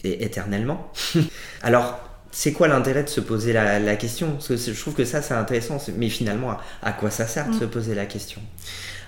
[0.03, 0.91] et éternellement.
[1.63, 1.99] Alors,
[2.31, 4.33] c'est quoi l'intérêt de se poser la, question?
[4.33, 7.55] Parce que je trouve que ça c'est intéressant, mais finalement, à, quoi ça sert de
[7.55, 7.59] mm.
[7.59, 8.41] se poser la question?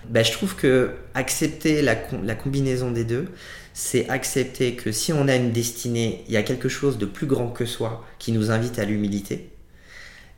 [0.07, 3.27] Ben, Je trouve que accepter la, la combinaison des deux,
[3.73, 7.27] c'est accepter que si on a une destinée, il y a quelque chose de plus
[7.27, 9.49] grand que soi qui nous invite à l'humilité.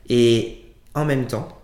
[0.08, 1.59] Et en même temps,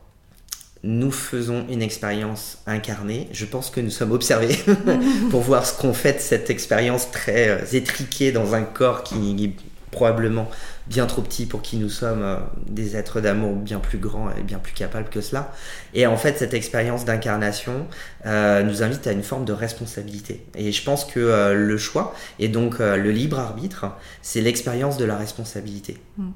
[0.87, 3.29] nous faisons une expérience incarnée.
[3.33, 4.57] Je pense que nous sommes observés
[5.31, 9.45] pour voir ce qu'on fait de cette expérience très euh, étriquée dans un corps qui
[9.45, 9.51] est
[9.91, 10.49] probablement
[10.87, 12.37] bien trop petit pour qui nous sommes, euh,
[12.69, 15.53] des êtres d'amour bien plus grands et bien plus capables que cela.
[15.93, 17.89] Et en fait, cette expérience d'incarnation
[18.25, 20.45] euh, nous invite à une forme de responsabilité.
[20.55, 23.87] Et je pense que le choix, et donc le libre arbitre,
[24.23, 25.97] c'est l'expérience de la responsabilité.
[26.19, 26.31] Mm.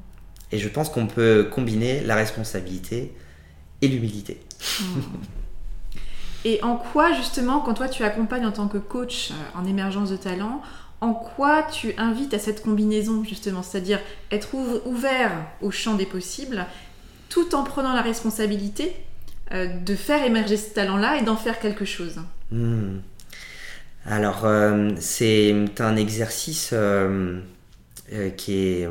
[0.53, 3.13] Et je pense qu'on peut combiner la responsabilité
[3.83, 4.41] et l'humilité.
[6.45, 10.11] Et en quoi justement, quand toi tu accompagnes en tant que coach euh, en émergence
[10.11, 10.63] de talent,
[11.01, 14.55] en quoi tu invites à cette combinaison justement, c'est-à-dire être
[14.87, 16.67] ouvert au champ des possibles,
[17.29, 18.93] tout en prenant la responsabilité
[19.53, 22.21] euh, de faire émerger ce talent-là et d'en faire quelque chose?
[22.51, 22.99] Hmm.
[24.07, 26.75] Alors, euh, c'est un exercice
[28.37, 28.89] qui est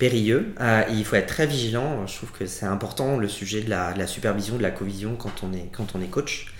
[0.00, 0.54] périlleux.
[0.60, 2.04] Euh, il faut être très vigilant.
[2.08, 5.52] Je trouve que c'est important le sujet de la, supervision, de la covision quand on
[5.52, 6.52] est, quand on est coach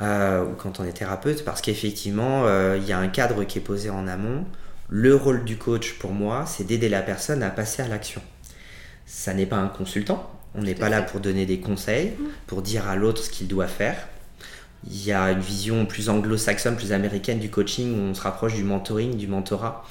[0.00, 3.58] euh, ou quand on est thérapeute, parce qu'effectivement, euh, il y a un cadre qui
[3.58, 4.46] est posé en amont.
[4.88, 8.22] Le rôle du coach, pour moi, c'est d'aider la personne à passer à l'action.
[9.04, 10.30] Ça n'est pas un consultant.
[10.54, 12.12] On n'est pas là pour donner des conseils,
[12.46, 14.08] pour dire à l'autre ce qu'il doit faire.
[14.88, 18.54] Il y a une vision plus anglo-saxonne, plus américaine du coaching où on se rapproche
[18.54, 19.84] du mentoring, du mentorat,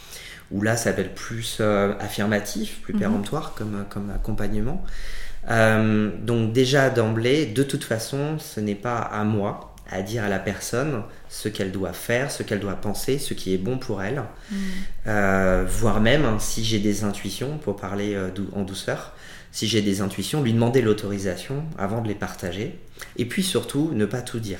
[0.51, 2.99] où là ça va être plus euh, affirmatif, plus mhm.
[2.99, 4.83] péremptoire comme, comme accompagnement.
[5.49, 10.29] Euh, donc déjà d'emblée, de toute façon, ce n'est pas à moi à dire à
[10.29, 14.03] la personne ce qu'elle doit faire, ce qu'elle doit penser, ce qui est bon pour
[14.03, 14.57] elle, mhm.
[15.07, 18.15] euh, voire même hein, si j'ai des intuitions, pour parler
[18.53, 19.13] en douceur,
[19.51, 22.79] si j'ai des intuitions, lui demander l'autorisation avant de les partager.
[23.17, 24.59] Et puis surtout, ne pas tout dire.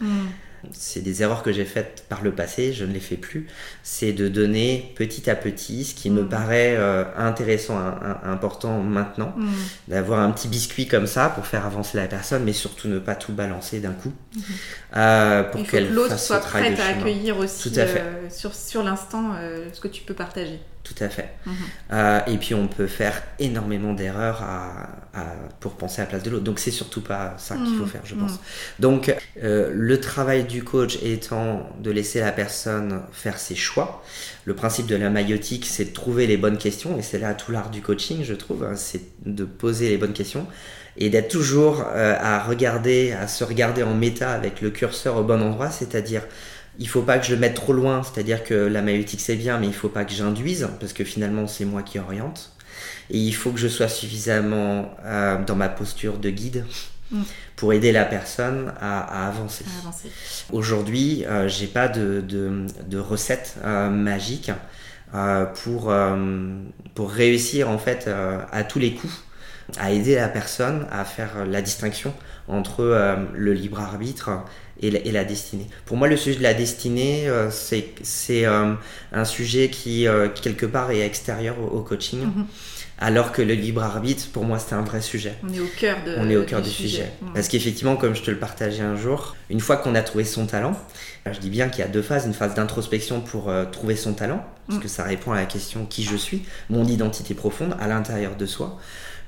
[0.00, 0.26] Hmm.
[0.72, 3.46] C'est des erreurs que j'ai faites par le passé, je ne les fais plus.
[3.82, 6.28] C'est de donner petit à petit ce qui me hmm.
[6.28, 7.78] paraît euh, intéressant,
[8.24, 9.34] important maintenant.
[9.36, 9.48] Hmm.
[9.88, 13.14] D'avoir un petit biscuit comme ça pour faire avancer la personne, mais surtout ne pas
[13.14, 14.12] tout balancer d'un coup.
[14.96, 19.32] Euh, pour qu'elle l'autre soit prête à accueillir aussi euh, sur, sur l'instant
[19.72, 20.60] ce que tu peux partager.
[20.86, 21.30] Tout à fait.
[21.46, 21.54] Mhm.
[21.94, 24.88] Euh, et puis on peut faire énormément d'erreurs à,
[25.58, 26.44] pour penser à la place de l'autre.
[26.44, 27.88] Donc c'est surtout pas ça qu'il faut mhm.
[27.88, 28.32] faire, je pense.
[28.32, 28.38] Mhm.
[28.78, 34.04] Donc euh, le travail du coach étant de laisser la personne faire ses choix.
[34.44, 37.50] Le principe de la maïotique, c'est de trouver les bonnes questions, et c'est là tout
[37.50, 40.46] l'art du coaching, je trouve, hein, c'est de poser les bonnes questions
[40.98, 45.22] et d'être toujours euh, à regarder, à se regarder en méta avec le curseur au
[45.22, 46.22] bon endroit, c'est-à-dire
[46.78, 49.58] il faut pas que je le mette trop loin, c'est-à-dire que la maïotique c'est bien,
[49.58, 52.52] mais il faut pas que j'induise, parce que finalement c'est moi qui oriente.
[53.10, 56.64] Et il faut que je sois suffisamment euh, dans ma posture de guide
[57.10, 57.22] mm.
[57.56, 59.64] pour aider la personne à, avancer.
[60.52, 64.50] Aujourd'hui, euh, j'ai pas de, de, recette euh, magique
[65.62, 65.94] pour,
[66.94, 68.10] pour réussir en fait
[68.52, 69.14] à tous les coups
[69.78, 72.12] à aider la personne à faire la distinction
[72.48, 74.44] entre le libre arbitre
[74.82, 75.66] et la, destinée.
[75.84, 78.74] Pour moi, le sujet de la destinée, euh, c'est euh,
[79.12, 82.20] un sujet qui, euh, quelque part, est extérieur au, coaching.
[82.20, 82.46] Mhm.
[82.98, 85.34] Alors que le libre arbitre, pour moi, c'est un vrai sujet.
[85.44, 87.10] On est au cœur, de, On est au cœur du, sujet.
[87.34, 90.46] Parce qu'effectivement, comme je te le partageais un jour, une fois qu'on a trouvé son
[90.46, 90.72] talent,
[91.30, 94.44] je dis bien qu'il y a deux phases, une phase d'introspection pour trouver son talent,
[94.66, 94.82] parce mhm.
[94.82, 98.46] que ça répond à la question qui je suis, mon identité profonde à l'intérieur de
[98.46, 98.78] soi.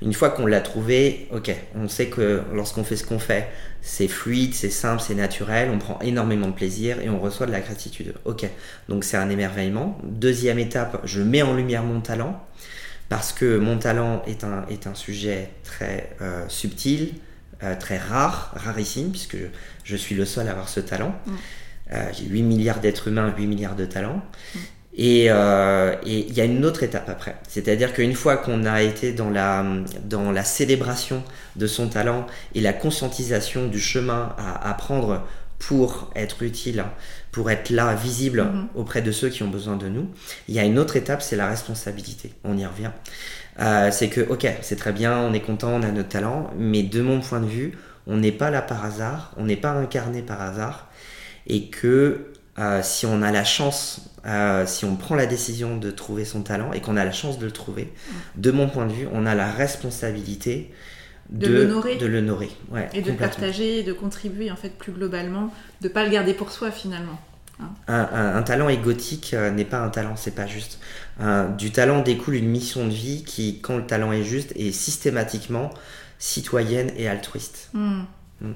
[0.01, 3.49] Une fois qu'on l'a trouvé, ok, on sait que lorsqu'on fait ce qu'on fait,
[3.81, 7.51] c'est fluide, c'est simple, c'est naturel, on prend énormément de plaisir et on reçoit de
[7.51, 8.13] la gratitude.
[8.23, 8.45] Ok,
[8.87, 9.97] donc c'est un émerveillement.
[10.03, 12.41] Deuxième étape, je mets en lumière mon talent
[13.09, 17.15] parce que mon talent est un, est un sujet très euh, subtil,
[17.63, 19.37] euh, très rare, rarissime, puisque
[19.83, 21.13] je suis le seul à avoir ce talent.
[21.25, 21.31] Mm.
[21.91, 24.21] Euh, j'ai 8 milliards d'êtres humains, 8 milliards de talents.
[24.53, 24.59] Mm.
[24.99, 27.35] Euh, et il y a une autre étape après.
[27.47, 29.65] C'est-à-dire qu'une fois qu'on a été dans la,
[30.03, 31.23] dans la célébration
[31.55, 35.25] de son talent et la conscientisation du chemin à apprendre
[35.57, 36.85] pour être utile,
[37.31, 38.67] pour être là, visible mhm.
[38.75, 40.09] auprès de ceux qui ont besoin de nous,
[40.47, 42.33] il y a une autre étape, c'est la responsabilité.
[42.43, 42.91] On y revient.
[43.59, 46.83] Euh, c'est que, ok, c'est très bien, on est content, on a notre talent, mais
[46.83, 50.21] de mon point de vue, on n'est pas là par hasard, on n'est pas incarné
[50.21, 50.89] par hasard,
[51.45, 55.91] et que euh, si on a la chance, euh, si on prend la décision de
[55.91, 58.41] trouver son talent et qu'on a la chance de le trouver, mm.
[58.41, 60.71] de mon point de vue, on a la responsabilité
[61.29, 62.49] de, l'honorer, de l'honorer,
[62.93, 66.71] et de partager, de contribuer en fait plus globalement, de pas le garder pour soi
[66.71, 67.19] finalement.
[67.59, 67.69] Hein.
[67.87, 70.79] Un, talent égotique euh, n'est pas un talent, c'est pas juste.
[71.57, 75.71] du talent découle une mission de vie qui, quand le talent est juste, est systématiquement
[76.19, 77.69] citoyenne et altruiste.
[77.73, 78.01] Mm.
[78.41, 78.51] Mm.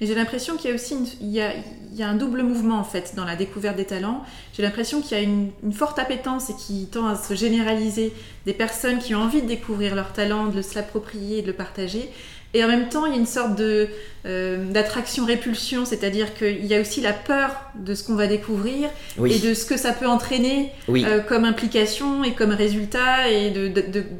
[0.00, 1.52] Mais j'ai l'impression qu'il y a aussi il, y a,
[1.92, 4.24] il y a un double mouvement en fait dans la découverte des talents.
[4.56, 8.12] J'ai l'impression qu'il y a une, forte appétence et qui tend à se généraliser
[8.46, 12.10] des personnes qui ont envie de découvrir leur talent, de se l'approprier, de le partager.
[12.56, 13.88] Et en même temps, il y a une sorte de
[14.26, 19.38] euh, d'attraction-répulsion, c'est-à-dire qu'il y a aussi la peur de ce qu'on va découvrir et
[19.40, 23.52] de ce que ça peut entraîner euh, comme implication et comme résultat, et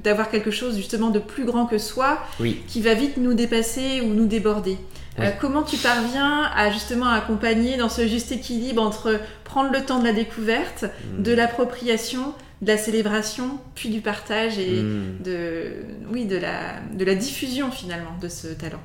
[0.02, 2.18] d'avoir quelque chose justement de plus grand que soi
[2.66, 4.78] qui va vite nous dépasser ou nous déborder.
[5.20, 10.00] Euh, comment tu parviens à justement accompagner dans ce juste équilibre entre prendre le temps
[10.00, 11.22] de la découverte, hmm.
[11.22, 15.22] de l'appropriation, de la célébration, puis du partage et hmm.
[15.24, 15.72] de,
[16.12, 18.80] oui, de, la, de la diffusion finalement de ce talent?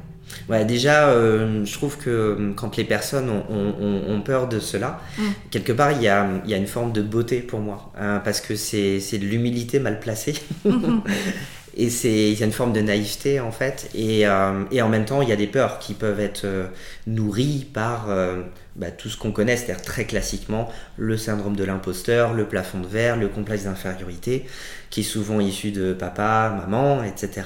[0.47, 5.23] Ouais, déjà, euh, je trouve que euh, quand les personnes ont, peur de cela, hmm.
[5.49, 8.41] quelque part, il y a, y a, une forme de beauté pour moi, hein, parce
[8.41, 10.35] que c'est de l'humilité mal placée.
[11.81, 13.89] Et c'est, il y a une forme de naïveté en fait.
[13.95, 16.67] Et, euh, en même temps, il y a des peurs qui peuvent être euh,
[17.07, 18.41] nourries par euh,
[18.75, 22.87] bah, tout ce qu'on connaît, c'est-à-dire très classiquement le syndrome de l'imposteur, le plafond de
[22.87, 24.45] verre, le complexe d'infériorité,
[24.89, 27.43] qui est souvent issu de papa, maman, etc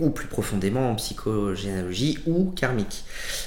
[0.00, 3.04] ou plus profondément en psychogénéalogie ou karmique.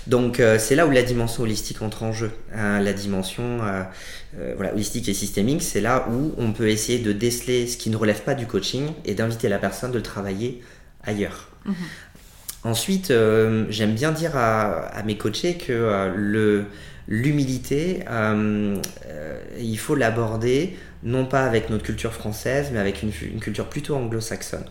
[0.07, 2.31] Donc euh, c'est là où la dimension holistique entre en jeu.
[2.55, 3.83] Hein, la dimension euh,
[4.39, 7.89] euh, voilà, holistique et systémique, c'est là où on peut essayer de déceler ce qui
[7.89, 10.61] ne relève pas du coaching et d'inviter la personne de le travailler
[11.03, 11.49] ailleurs.
[11.65, 11.75] Mhm.
[12.65, 13.11] Ensuite,
[13.69, 16.63] j'aime bien dire à, mes coachés que le,
[17.09, 18.05] l'humilité,
[19.59, 23.95] il faut l'aborder non pas avec notre culture française, mais avec une, une culture plutôt
[23.95, 24.63] anglo-saxonne.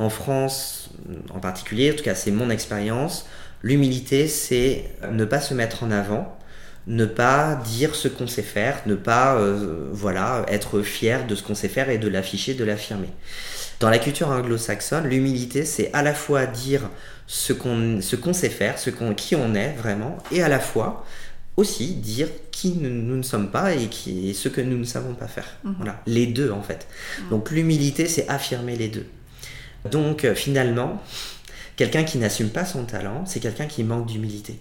[0.00, 0.88] En France,
[1.28, 3.26] en particulier, en tout cas c'est mon expérience,
[3.62, 6.38] l'humilité c'est ne pas se mettre en avant,
[6.86, 11.42] ne pas dire ce qu'on sait faire, ne pas euh, voilà être fier de ce
[11.42, 13.10] qu'on sait faire et de l'afficher, de l'affirmer.
[13.78, 16.88] Dans la culture anglo-saxonne, l'humilité c'est à la fois dire
[17.26, 20.60] ce qu'on ce qu'on sait faire, ce qu'on qui on est vraiment, et à la
[20.60, 21.04] fois
[21.58, 25.28] aussi dire qui nous, ne sommes pas et, qui, ce que nous ne savons pas
[25.28, 25.58] faire.
[25.62, 25.74] Mhm.
[25.76, 26.88] Voilà, les deux en fait.
[27.20, 27.28] Mhm.
[27.28, 29.04] Donc l'humilité c'est affirmer les deux.
[29.90, 31.02] Donc euh, finalement,
[31.76, 34.58] quelqu'un qui n'assume pas son talent, c'est quelqu'un qui manque d'humilité.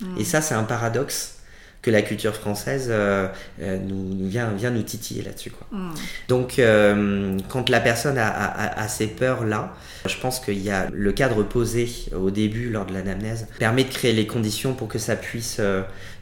[0.00, 0.18] Mhm.
[0.18, 1.42] Et ça, c'est un paradoxe
[1.82, 3.26] que la culture française euh,
[3.60, 5.50] euh, nous, vient, vient nous titiller là-dessus.
[5.50, 5.66] Quoi.
[5.72, 5.90] Hmm.
[6.28, 9.74] Donc, euh, quand la personne a, ces peurs-là,
[10.06, 13.90] je pense qu'il y a le cadre posé au début, lors de l'anamnèse, permet de
[13.90, 15.60] créer les conditions pour que ça puisse,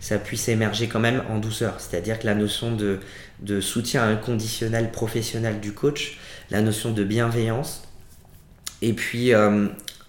[0.00, 1.74] ça puisse émerger quand même en douceur.
[1.78, 2.98] C'est-à-dire que la notion de,
[3.40, 6.18] de soutien inconditionnel professionnel du coach,
[6.50, 7.82] la notion de bienveillance,
[8.82, 9.34] et puis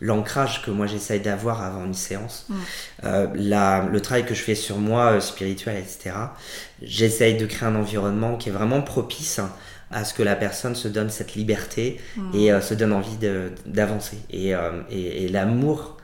[0.02, 2.56] l'ancrage que moi j'essaye d'avoir avant une séance, mm.
[3.06, 6.16] euh, le travail que je fais sur moi, euh, spirituel, etc.
[6.82, 9.40] J'essaye de créer un environnement qui est vraiment propice
[9.92, 12.36] à ce que la personne se donne cette liberté mm.
[12.36, 13.18] et euh, se donne envie
[13.66, 14.18] d'avancer.
[14.32, 14.54] Et,
[14.90, 15.98] et, l'amour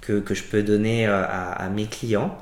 [0.00, 2.38] que, que, je peux donner à, mes clients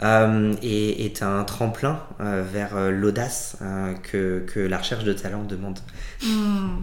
[0.00, 3.56] est, est, un tremplin vers l'audace
[4.02, 5.78] que, que, la recherche de talent demande.
[6.22, 6.82] Mm.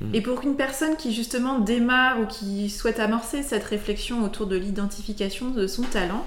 [0.00, 0.14] Mm.
[0.14, 4.56] Et pour une personne qui justement démarre ou qui souhaite amorcer cette réflexion autour de
[4.56, 6.24] l'identification de son talent,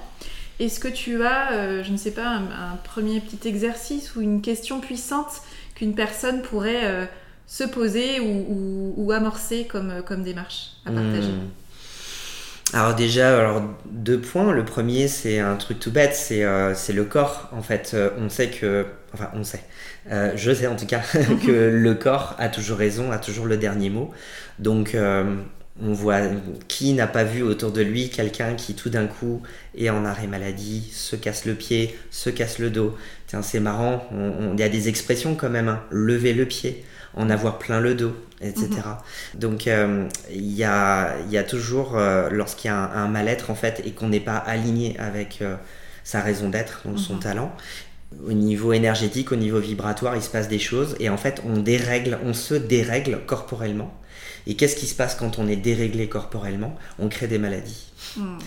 [0.60, 4.42] est-ce que tu as, euh, je ne sais pas, un, premier petit exercice ou une
[4.42, 5.42] question puissante
[5.74, 7.06] qu'une personne pourrait euh,
[7.46, 11.28] se poser ou, amorcer comme, comme démarche à partager?
[11.28, 11.50] Mm.
[12.74, 14.52] Alors déjà, alors deux points.
[14.52, 17.48] Le premier, c'est un truc tout bête, c'est euh, le corps.
[17.52, 19.62] En fait, on sait que, enfin, on sait.
[20.10, 21.00] Euh, je sais en tout cas
[21.46, 24.10] que le corps a toujours raison, a toujours le dernier mot.
[24.58, 25.36] Donc euh,
[25.80, 26.20] on voit
[26.68, 29.42] qui n'a pas vu autour de lui quelqu'un qui tout d'un coup
[29.76, 32.96] est en arrêt maladie, se casse le pied, se casse le dos.
[33.26, 35.82] Tiens, c'est marrant, il y a des expressions quand même, hein.
[35.90, 36.84] lever le pied,
[37.14, 38.68] en avoir plein le dos, etc.
[38.74, 39.40] Mhm.
[39.40, 41.96] Donc euh, il y, a, y, a, toujours,
[42.30, 45.42] lorsqu'il y a un, mal-être en fait et qu'on n'est pas aligné avec
[46.04, 47.20] sa raison d'être, donc son mhm.
[47.20, 47.56] talent,
[48.26, 51.58] au niveau énergétique, au niveau vibratoire, il se passe des choses et en fait on
[51.58, 53.92] dérègle, on se dérègle corporellement.
[54.46, 56.76] Et qu'est-ce qui se passe quand on est déréglé corporellement?
[56.98, 57.92] On crée des maladies.
[58.16, 58.38] Hmm.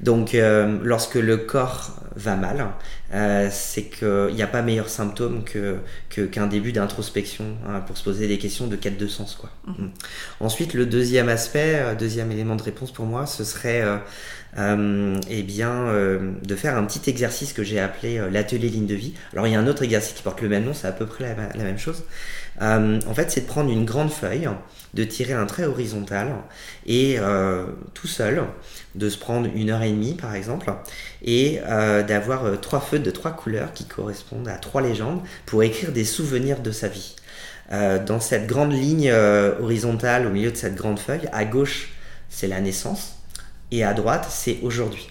[0.00, 2.66] Donc euh, lorsque le corps va mal,
[3.14, 5.76] euh, c'est qu'il n'y a pas meilleur symptôme que,
[6.26, 9.36] qu'un début d'introspection hein, pour se poser des questions de quête de sens.
[9.36, 9.50] Quoi.
[9.66, 9.88] Hmm.
[10.40, 13.84] Ensuite, le deuxième aspect, euh, deuxième élément de réponse pour moi, ce serait
[14.58, 15.86] euh, eh bien,
[16.42, 19.14] de faire un petit exercice que j'ai appelé l'atelier ligne de vie.
[19.32, 21.06] Alors il y a un autre exercice qui porte le même nom, c'est à peu
[21.06, 22.04] près la, même chose.
[22.60, 24.48] en fait, c'est de prendre une grande feuille,
[24.94, 26.34] de tirer un trait horizontal
[26.86, 27.18] et
[27.94, 28.44] tout seul,
[28.94, 30.72] de se prendre une heure et demie par exemple,
[31.24, 31.60] et
[32.06, 36.60] d'avoir trois feuilles de trois couleurs qui correspondent à trois légendes pour écrire des souvenirs
[36.60, 37.16] de sa vie.
[37.70, 39.10] dans cette grande ligne
[39.60, 41.90] horizontale au milieu de cette grande feuille, à gauche,
[42.28, 43.16] c'est la naissance
[43.70, 45.08] et à droite, c'est aujourd'hui.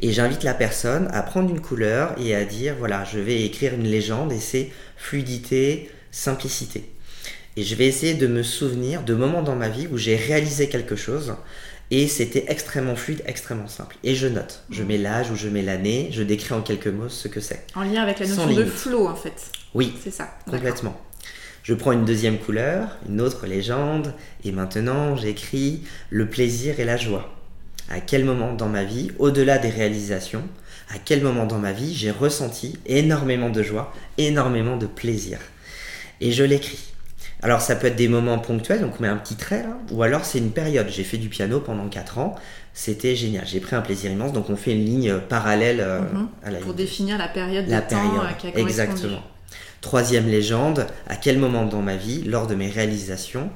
[0.00, 3.74] Et j'invite la personne à prendre une couleur et à dire, voilà, je vais écrire
[3.74, 6.92] une légende et c'est fluidité, simplicité.
[7.58, 10.68] Et je vais essayer de me souvenir de moments dans ma vie où j'ai réalisé
[10.68, 11.34] quelque chose
[11.90, 13.96] et c'était extrêmement fluide, extrêmement simple.
[14.04, 14.62] Et je note.
[14.70, 17.66] Je mets l'âge ou je mets l'année, je décris en quelques mots ce que c'est.
[17.74, 19.50] En lien avec la notion de flow, en fait.
[19.74, 19.92] Oui.
[20.04, 20.30] C'est ça.
[20.48, 20.96] Complètement.
[21.64, 26.96] Je prends une deuxième couleur, une autre légende, et maintenant j'écris le plaisir et la
[26.96, 27.34] joie
[27.90, 30.44] à quel moment dans ma vie, au-delà des réalisations,
[30.90, 35.40] à quel moment dans ma vie j'ai ressenti énormément de joie, énormément de plaisir.
[36.20, 36.92] Et je l'écris.
[37.42, 40.02] Alors ça peut être des moments ponctuels, donc on met un petit trait là, ou
[40.02, 40.88] alors c'est une période.
[40.88, 42.34] J'ai fait du piano pendant 4 ans,
[42.74, 46.28] c'était génial, j'ai pris un plaisir immense, donc on fait une ligne parallèle euh, mhm.
[46.44, 49.22] à la Pour définir la période de temps euh, qui a Exactement.
[49.80, 53.50] Troisième légende, à quel moment dans ma vie, lors de mes réalisations,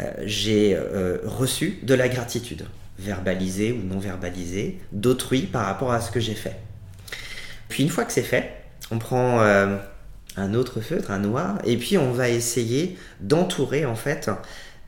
[0.00, 0.76] euh, j'ai
[1.24, 2.66] reçu de la gratitude?
[2.98, 6.56] Verbalisé ou non verbalisé, d'autrui par rapport à ce que j'ai fait.
[7.68, 8.52] Puis une fois que c'est fait,
[8.90, 9.76] on prend euh,
[10.36, 14.28] un autre feutre, un noir, et puis on va essayer d'entourer en fait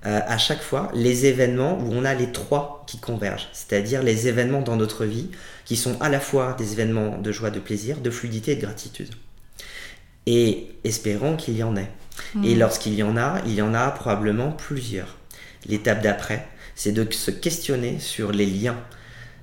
[0.05, 4.29] euh, à chaque fois les événements où on a les trois qui convergent, c'est-à-dire les
[4.29, 5.31] événements dans notre vie
[5.65, 8.63] qui sont à la fois des événements de joie, de plaisir, de fluidité et de
[8.63, 9.11] gratitude.
[10.27, 11.91] Et espérons qu'il y en ait.
[12.43, 12.59] Et mmh.
[12.59, 15.17] lorsqu'il y en a, il y en a probablement plusieurs.
[15.67, 18.79] L'étape d'après, c'est de se questionner sur les liens.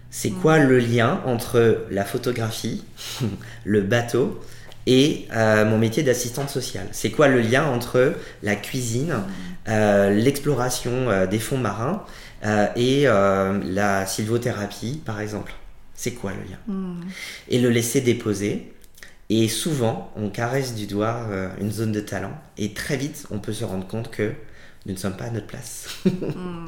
[0.10, 2.84] C'est quoi le lien entre la photographie,
[3.66, 4.39] le bateau
[4.86, 9.15] et euh, mon métier d'assistante sociale C'est quoi le lien entre la cuisine,
[9.67, 12.03] euh, l'exploration euh, des fonds marins
[12.75, 15.53] et la sylvothérapie, par exemple?
[15.95, 16.57] C'est quoi le lien?
[16.67, 16.99] Hmm.
[17.47, 18.73] Et le laisser déposer.
[19.29, 21.25] Et souvent, on caresse du doigt
[21.61, 22.38] une zone de talent.
[22.57, 24.34] Et très vite, on peut se rendre compte que
[24.86, 25.88] nous ne sommes pas à notre place.
[26.03, 26.65] Hmm.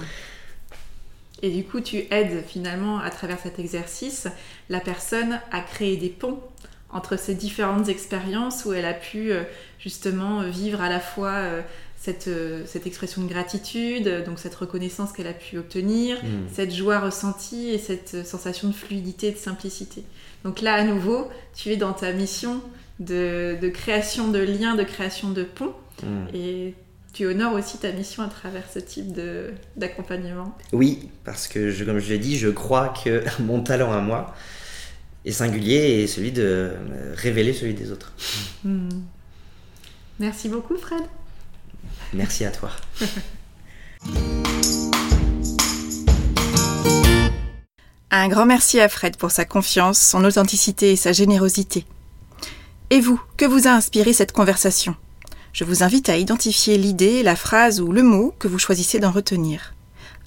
[1.42, 4.28] Et du coup, tu aides finalement à travers cet exercice
[4.70, 6.40] la personne à créer des ponts
[6.96, 9.44] entre ces différentes expériences où elle a pu euh,
[9.80, 11.62] justement vivre à la fois euh,
[12.00, 16.28] cette, euh, cette expression de gratitude, donc cette reconnaissance qu'elle a pu obtenir, Mm.
[16.54, 20.04] cette joie ressentie et cette sensation de fluidité et de simplicité.
[20.46, 22.62] Donc là, à nouveau, tu es dans ta mission
[23.00, 25.74] de, de création de liens, de création de ponts,
[26.04, 26.36] Mm.
[26.36, 26.74] et
[27.14, 29.14] tu honores aussi ta mission à travers ce type
[29.78, 30.56] d'accompagnement.
[30.74, 34.34] Oui, parce que je, comme je l'ai dit, je crois que mon talent à moi
[35.26, 38.14] est singulier et celui de euh, révéler celui des autres.
[38.64, 38.90] Hmm.
[40.20, 41.04] Merci beaucoup, Fred.
[42.14, 42.72] Merci à toi.
[48.12, 51.86] Un grand merci à Fred pour sa confiance, son authenticité et sa générosité.
[52.90, 54.96] Et vous, que vous a inspiré cette conversation?
[55.52, 59.12] Je vous invite à identifier l'idée, la phrase ou le mot que vous choisissez d'en
[59.12, 59.74] retenir.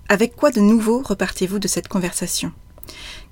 [0.09, 2.53] Avec quoi de nouveau repartez-vous de cette conversation?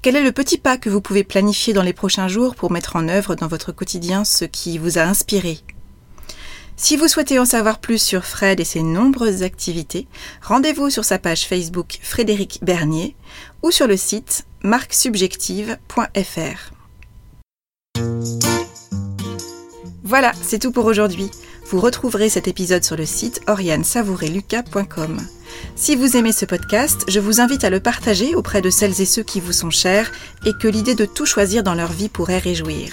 [0.02, 2.96] Quel est le petit pas que vous pouvez planifier dans les prochains jours pour mettre
[2.96, 5.60] en œuvre dans votre quotidien ce qui vous a inspiré?
[6.78, 10.06] Si vous souhaitez en savoir plus sur Fred et ses nombreuses activités,
[10.42, 13.16] rendez-vous sur sa page Facebook Frédéric Bernier
[13.62, 16.72] ou sur le site marquesubjective.fr.
[20.04, 21.30] Voilà, c'est tout pour aujourd'hui.
[21.68, 25.18] Vous retrouverez cet épisode sur le site oriansavoureluca.com.
[25.74, 29.04] Si vous aimez ce podcast, je vous invite à le partager auprès de celles et
[29.04, 30.12] ceux qui vous sont chers
[30.44, 32.90] et que l'idée de tout choisir dans leur vie pourrait réjouir.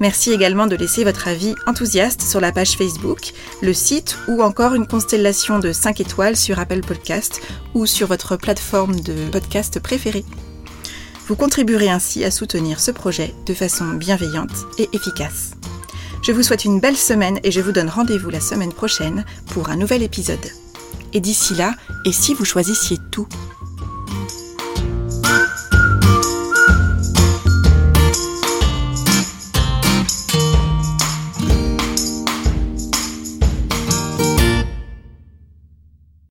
[0.00, 4.74] Merci également de laisser votre avis enthousiaste sur la page Facebook, le site ou encore
[4.74, 7.42] une constellation de 5 étoiles sur Apple Podcast
[7.74, 10.24] ou sur votre plateforme de podcast préférée.
[11.26, 15.50] Vous contribuerez ainsi à soutenir ce projet de façon bienveillante et efficace.
[16.26, 19.70] Je vous souhaite une belle semaine et je vous donne rendez-vous la semaine prochaine pour
[19.70, 20.44] un nouvel épisode.
[21.12, 23.28] Et d'ici là, et si vous choisissiez tout?